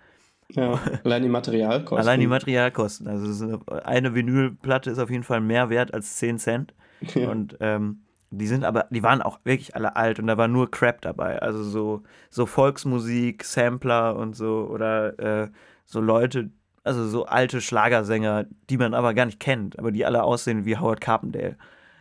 [0.50, 1.98] Ja, allein die Materialkosten.
[1.98, 3.08] Allein die Materialkosten.
[3.08, 6.72] Also eine Vinylplatte ist auf jeden Fall mehr wert als 10 Cent.
[7.00, 7.30] Ja.
[7.30, 10.70] Und ähm, die sind aber, die waren auch wirklich alle alt und da war nur
[10.70, 11.42] Crap dabei.
[11.42, 15.48] Also so, so Volksmusik, Sampler und so oder äh,
[15.84, 16.50] so Leute,
[16.84, 20.76] also so alte Schlagersänger, die man aber gar nicht kennt, aber die alle aussehen wie
[20.76, 21.56] Howard Carpendale.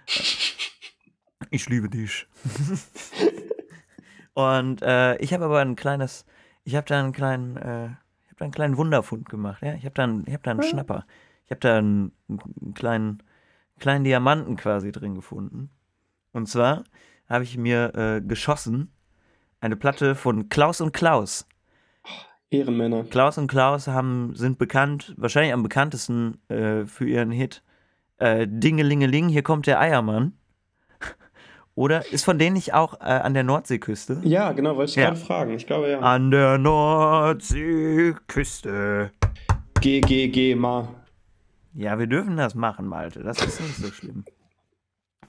[1.49, 2.27] Ich liebe dich.
[4.33, 6.25] und äh, ich habe aber ein kleines,
[6.63, 9.61] ich habe da einen kleinen, äh, ich habe da einen kleinen Wunderfund gemacht.
[9.61, 11.05] Ja, ich habe da, einen, ich habe da einen Schnapper.
[11.45, 13.23] Ich habe da einen, einen kleinen,
[13.79, 15.69] kleinen Diamanten quasi drin gefunden.
[16.31, 16.83] Und zwar
[17.27, 18.91] habe ich mir äh, geschossen
[19.61, 21.47] eine Platte von Klaus und Klaus.
[22.49, 23.03] Ehrenmänner.
[23.03, 27.63] Klaus und Klaus haben, sind bekannt, wahrscheinlich am bekanntesten äh, für ihren Hit
[28.17, 30.33] äh, Dingelingeling, hier kommt der Eiermann.
[31.79, 34.19] Oder ist von denen nicht auch äh, an der Nordseeküste?
[34.23, 35.05] Ja, genau, wollte ich Ja.
[35.11, 35.53] gerade fragen.
[35.53, 35.99] Ich glaube ja.
[36.01, 39.13] An der Nordseeküste.
[39.79, 40.93] GGG Ma.
[41.73, 43.23] Ja, wir dürfen das machen, Malte.
[43.23, 44.25] Das ist nicht so schlimm.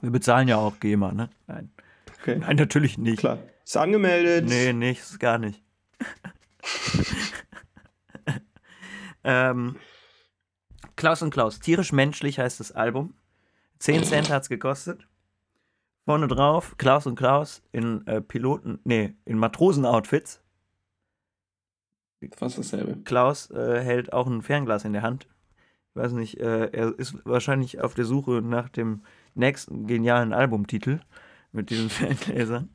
[0.01, 1.29] Wir bezahlen ja auch GEMA, ne?
[1.47, 1.71] Nein.
[2.19, 3.19] Okay, Nein, natürlich nicht.
[3.19, 3.37] klar.
[3.63, 4.49] Ist angemeldet.
[4.49, 5.63] Nee, nichts, gar nicht.
[9.23, 9.77] ähm,
[10.97, 13.13] Klaus und Klaus, tierisch menschlich heißt das Album.
[13.79, 15.07] 10 Cent hat's gekostet.
[16.05, 20.41] Vorne drauf, Klaus und Klaus in äh, Piloten, nee, in Matrosenoutfits.
[22.35, 22.97] Fast dasselbe.
[23.03, 25.27] Klaus äh, hält auch ein Fernglas in der Hand.
[25.89, 29.01] Ich weiß nicht, äh, er ist wahrscheinlich auf der Suche nach dem
[29.35, 30.99] nächsten genialen Albumtitel
[31.51, 32.69] mit diesen Ferngläsern.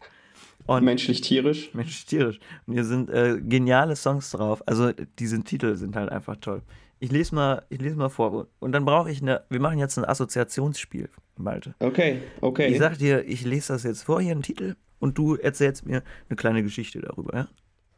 [0.67, 1.73] Und Menschlich tierisch.
[1.75, 2.41] Mensch, tierisch.
[2.67, 4.63] Und hier sind äh, geniale Songs drauf.
[4.67, 6.63] Also diese Titel sind halt einfach toll.
[6.99, 8.49] Ich lese mal, ich lese mal vor.
[8.59, 9.45] Und dann brauche ich eine.
[9.51, 11.75] Wir machen jetzt ein Assoziationsspiel, Malte.
[11.79, 12.69] Okay, okay.
[12.69, 16.03] Ich sag dir, ich lese das jetzt vor, hier einen Titel, und du erzählst mir
[16.29, 17.49] eine kleine Geschichte darüber, ja?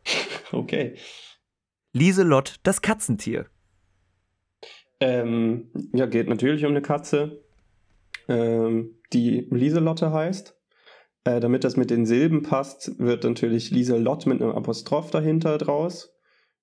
[0.52, 0.96] okay.
[1.92, 3.46] Lieselott, das Katzentier.
[5.00, 7.44] Ähm, ja, geht natürlich um eine Katze,
[8.28, 10.56] ähm, die Lieselotte heißt.
[11.24, 16.14] Äh, damit das mit den Silben passt, wird natürlich Lieselott mit einem Apostroph dahinter draus.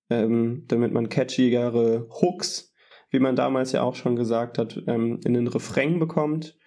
[0.10, 2.74] Ähm, damit man catchigere Hooks,
[3.10, 6.58] wie man damals ja auch schon gesagt hat, ähm, in den Refrain bekommt.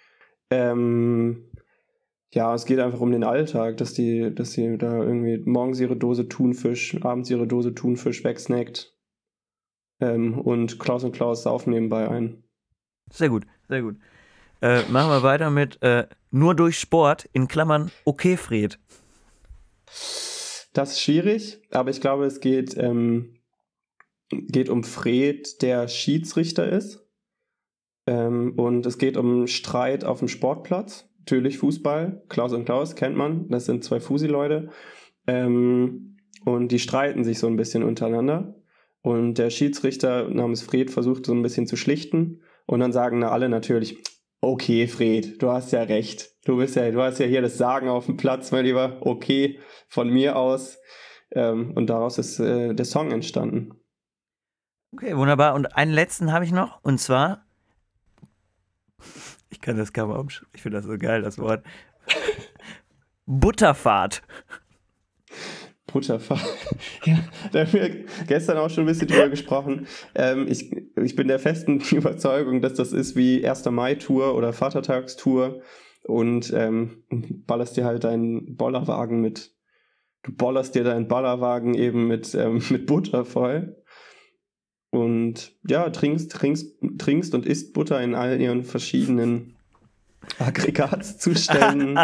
[0.50, 1.50] Ähm,
[2.32, 5.96] ja, es geht einfach um den Alltag, dass die, dass sie da irgendwie morgens ihre
[5.96, 8.94] Dose Thunfisch, abends ihre Dose Thunfisch wegsnackt.
[10.00, 12.44] Ähm, und Klaus und Klaus saufen nebenbei ein.
[13.10, 13.96] Sehr gut, sehr gut.
[14.60, 18.78] Äh, machen wir weiter mit äh, Nur durch Sport, in Klammern, okay, Fred.
[20.78, 23.34] Das ist schwierig, aber ich glaube, es geht, ähm,
[24.30, 27.04] geht um Fred, der Schiedsrichter ist.
[28.06, 31.10] Ähm, und es geht um Streit auf dem Sportplatz.
[31.18, 32.22] Natürlich Fußball.
[32.28, 33.48] Klaus und Klaus kennt man.
[33.48, 34.70] Das sind zwei Fusi-Leute.
[35.26, 38.54] Ähm, und die streiten sich so ein bisschen untereinander.
[39.02, 42.42] Und der Schiedsrichter namens Fred versucht so ein bisschen zu schlichten.
[42.66, 43.98] Und dann sagen alle natürlich,
[44.40, 46.30] okay, Fred, du hast ja recht.
[46.44, 48.98] Du bist ja, du hast ja hier das Sagen auf dem Platz, mein Lieber.
[49.00, 49.58] Okay,
[49.88, 50.78] von mir aus.
[51.32, 53.74] Ähm, und daraus ist äh, der Song entstanden.
[54.92, 55.54] Okay, wunderbar.
[55.54, 56.82] Und einen letzten habe ich noch.
[56.82, 57.44] Und zwar,
[59.50, 60.48] ich kann das kaum umschreiben.
[60.54, 61.64] Ich finde das so geil, das Wort.
[63.26, 64.22] Butterfahrt.
[65.92, 66.40] Butterfahrt.
[67.04, 67.18] ja,
[67.52, 69.86] da haben wir gestern auch schon ein bisschen drüber gesprochen.
[70.14, 73.64] Ähm, ich, ich bin der festen Überzeugung, dass das ist wie 1.
[73.66, 75.62] Mai-Tour oder Vatertagstour
[76.04, 77.02] und ähm,
[77.46, 79.54] ballerst dir halt deinen Bollerwagen mit,
[80.22, 83.76] du bollerst dir deinen Bollerwagen eben mit, ähm, mit Butter voll.
[84.90, 89.56] Und ja, trinkst, trinkst, trinkst und isst Butter in all ihren verschiedenen
[90.38, 91.98] Aggregatzuständen.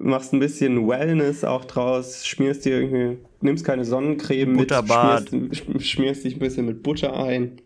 [0.00, 5.30] Machst ein bisschen Wellness auch draus, schmierst dir irgendwie, nimmst keine Sonnencreme Butterbad.
[5.32, 7.60] mit, schmierst, schmierst dich ein bisschen mit Butter ein.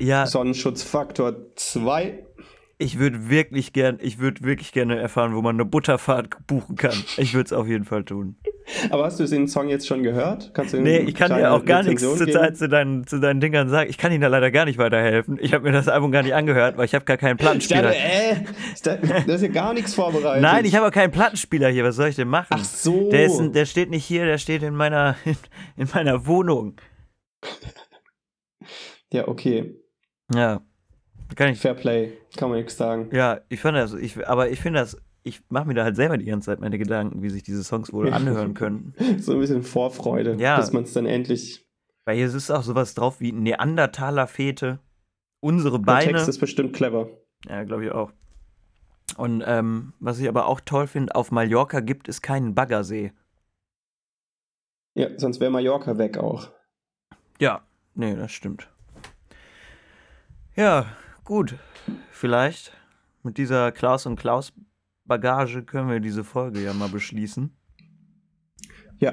[0.00, 2.24] Ja, Sonnenschutzfaktor 2.
[2.80, 6.94] ich würde wirklich gern, ich würde wirklich gerne erfahren, wo man eine Butterfahrt buchen kann.
[7.16, 8.36] Ich würde es auf jeden Fall tun.
[8.90, 10.52] Aber hast du den Song jetzt schon gehört?
[10.54, 12.28] Kannst du Nee, ich kann dir auch gar nichts zur?
[12.30, 13.88] Zeit zu deinen, zu deinen Dingern sagen.
[13.90, 15.38] Ich kann Ihnen da leider gar nicht weiterhelfen.
[15.40, 17.88] Ich habe mir das Album gar nicht angehört, weil ich habe gar keinen Ich dachte,
[17.88, 17.96] Plattenspieler.
[17.96, 18.36] äh,
[18.74, 20.42] ich dachte, da ist ja gar nichts vorbereitet.
[20.42, 21.82] Nein, ich habe auch keinen Plattenspieler hier.
[21.84, 22.48] Was soll ich denn machen?
[22.50, 23.10] Ach so.
[23.10, 25.16] Der, ist, der steht nicht hier, der steht in meiner,
[25.76, 26.76] in meiner Wohnung.
[29.12, 29.74] Ja, okay.
[30.34, 30.60] Ja.
[31.36, 31.60] Kann ich.
[31.60, 32.12] Fair Play.
[32.36, 33.10] Kann man nichts sagen.
[33.12, 36.16] Ja, ich fand das, ich, aber ich finde das, ich mache mir da halt selber
[36.16, 38.94] die ganze Zeit meine Gedanken, wie sich diese Songs wohl anhören können.
[39.18, 40.56] So ein bisschen Vorfreude, Ja.
[40.58, 41.66] bis man es dann endlich.
[42.06, 44.78] Weil hier ist auch sowas drauf wie Neandertaler-Fete,
[45.40, 46.12] unsere Der Beine.
[46.12, 47.08] Text ist bestimmt clever.
[47.46, 48.10] Ja, glaube ich auch.
[49.16, 53.12] Und ähm, was ich aber auch toll finde, auf Mallorca gibt es keinen Baggersee.
[54.94, 56.48] Ja, sonst wäre Mallorca weg auch.
[57.40, 57.62] Ja,
[57.94, 58.68] nee, das stimmt.
[60.56, 60.86] Ja,
[61.28, 61.56] gut.
[62.10, 62.72] Vielleicht
[63.22, 64.54] mit dieser Klaus und Klaus
[65.04, 67.54] Bagage können wir diese Folge ja mal beschließen.
[68.98, 69.12] Ja.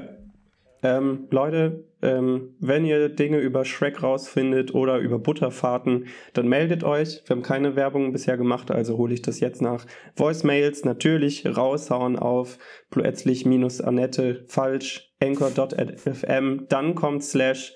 [0.82, 7.22] Ähm, Leute, ähm, wenn ihr Dinge über Shrek rausfindet oder über Butterfahrten, dann meldet euch.
[7.26, 9.86] Wir haben keine Werbung bisher gemacht, also hole ich das jetzt nach.
[10.16, 12.60] Voicemails natürlich raushauen auf
[12.92, 17.74] plötzlich minus Annette falsch anchor.fm, dann kommt slash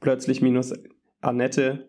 [0.00, 0.74] plötzlich minus
[1.22, 1.88] Annette.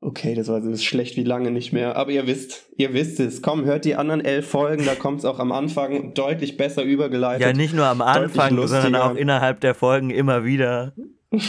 [0.00, 3.40] Okay, das war ist schlecht wie lange nicht mehr, aber ihr wisst, ihr wisst es.
[3.40, 7.46] Komm, hört die anderen elf Folgen, da kommt es auch am Anfang deutlich besser übergeleitet.
[7.46, 10.94] Ja, nicht nur am Anfang, sondern auch innerhalb der Folgen immer wieder.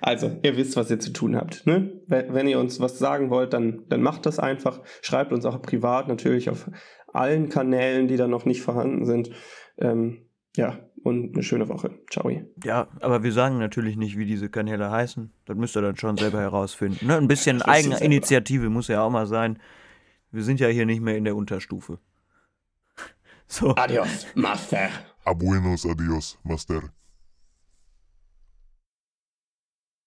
[0.00, 1.64] Also, ihr wisst, was ihr zu tun habt.
[1.64, 1.92] Ne?
[2.08, 4.80] Wenn, wenn ihr uns was sagen wollt, dann, dann macht das einfach.
[5.02, 6.68] Schreibt uns auch privat natürlich auf
[7.12, 9.30] allen Kanälen, die da noch nicht vorhanden sind.
[9.78, 11.90] Ähm, ja, und eine schöne Woche.
[12.10, 12.30] Ciao.
[12.64, 15.32] Ja, aber wir sagen natürlich nicht, wie diese Kanäle heißen.
[15.46, 17.06] Das müsst ihr dann schon selber herausfinden.
[17.06, 17.16] Ne?
[17.16, 19.58] Ein bisschen Eigeninitiative muss ja auch mal sein.
[20.30, 21.98] Wir sind ja hier nicht mehr in der Unterstufe.
[23.50, 23.74] So.
[23.76, 24.90] Adios, Master.
[25.24, 26.92] A buenos adios, Master.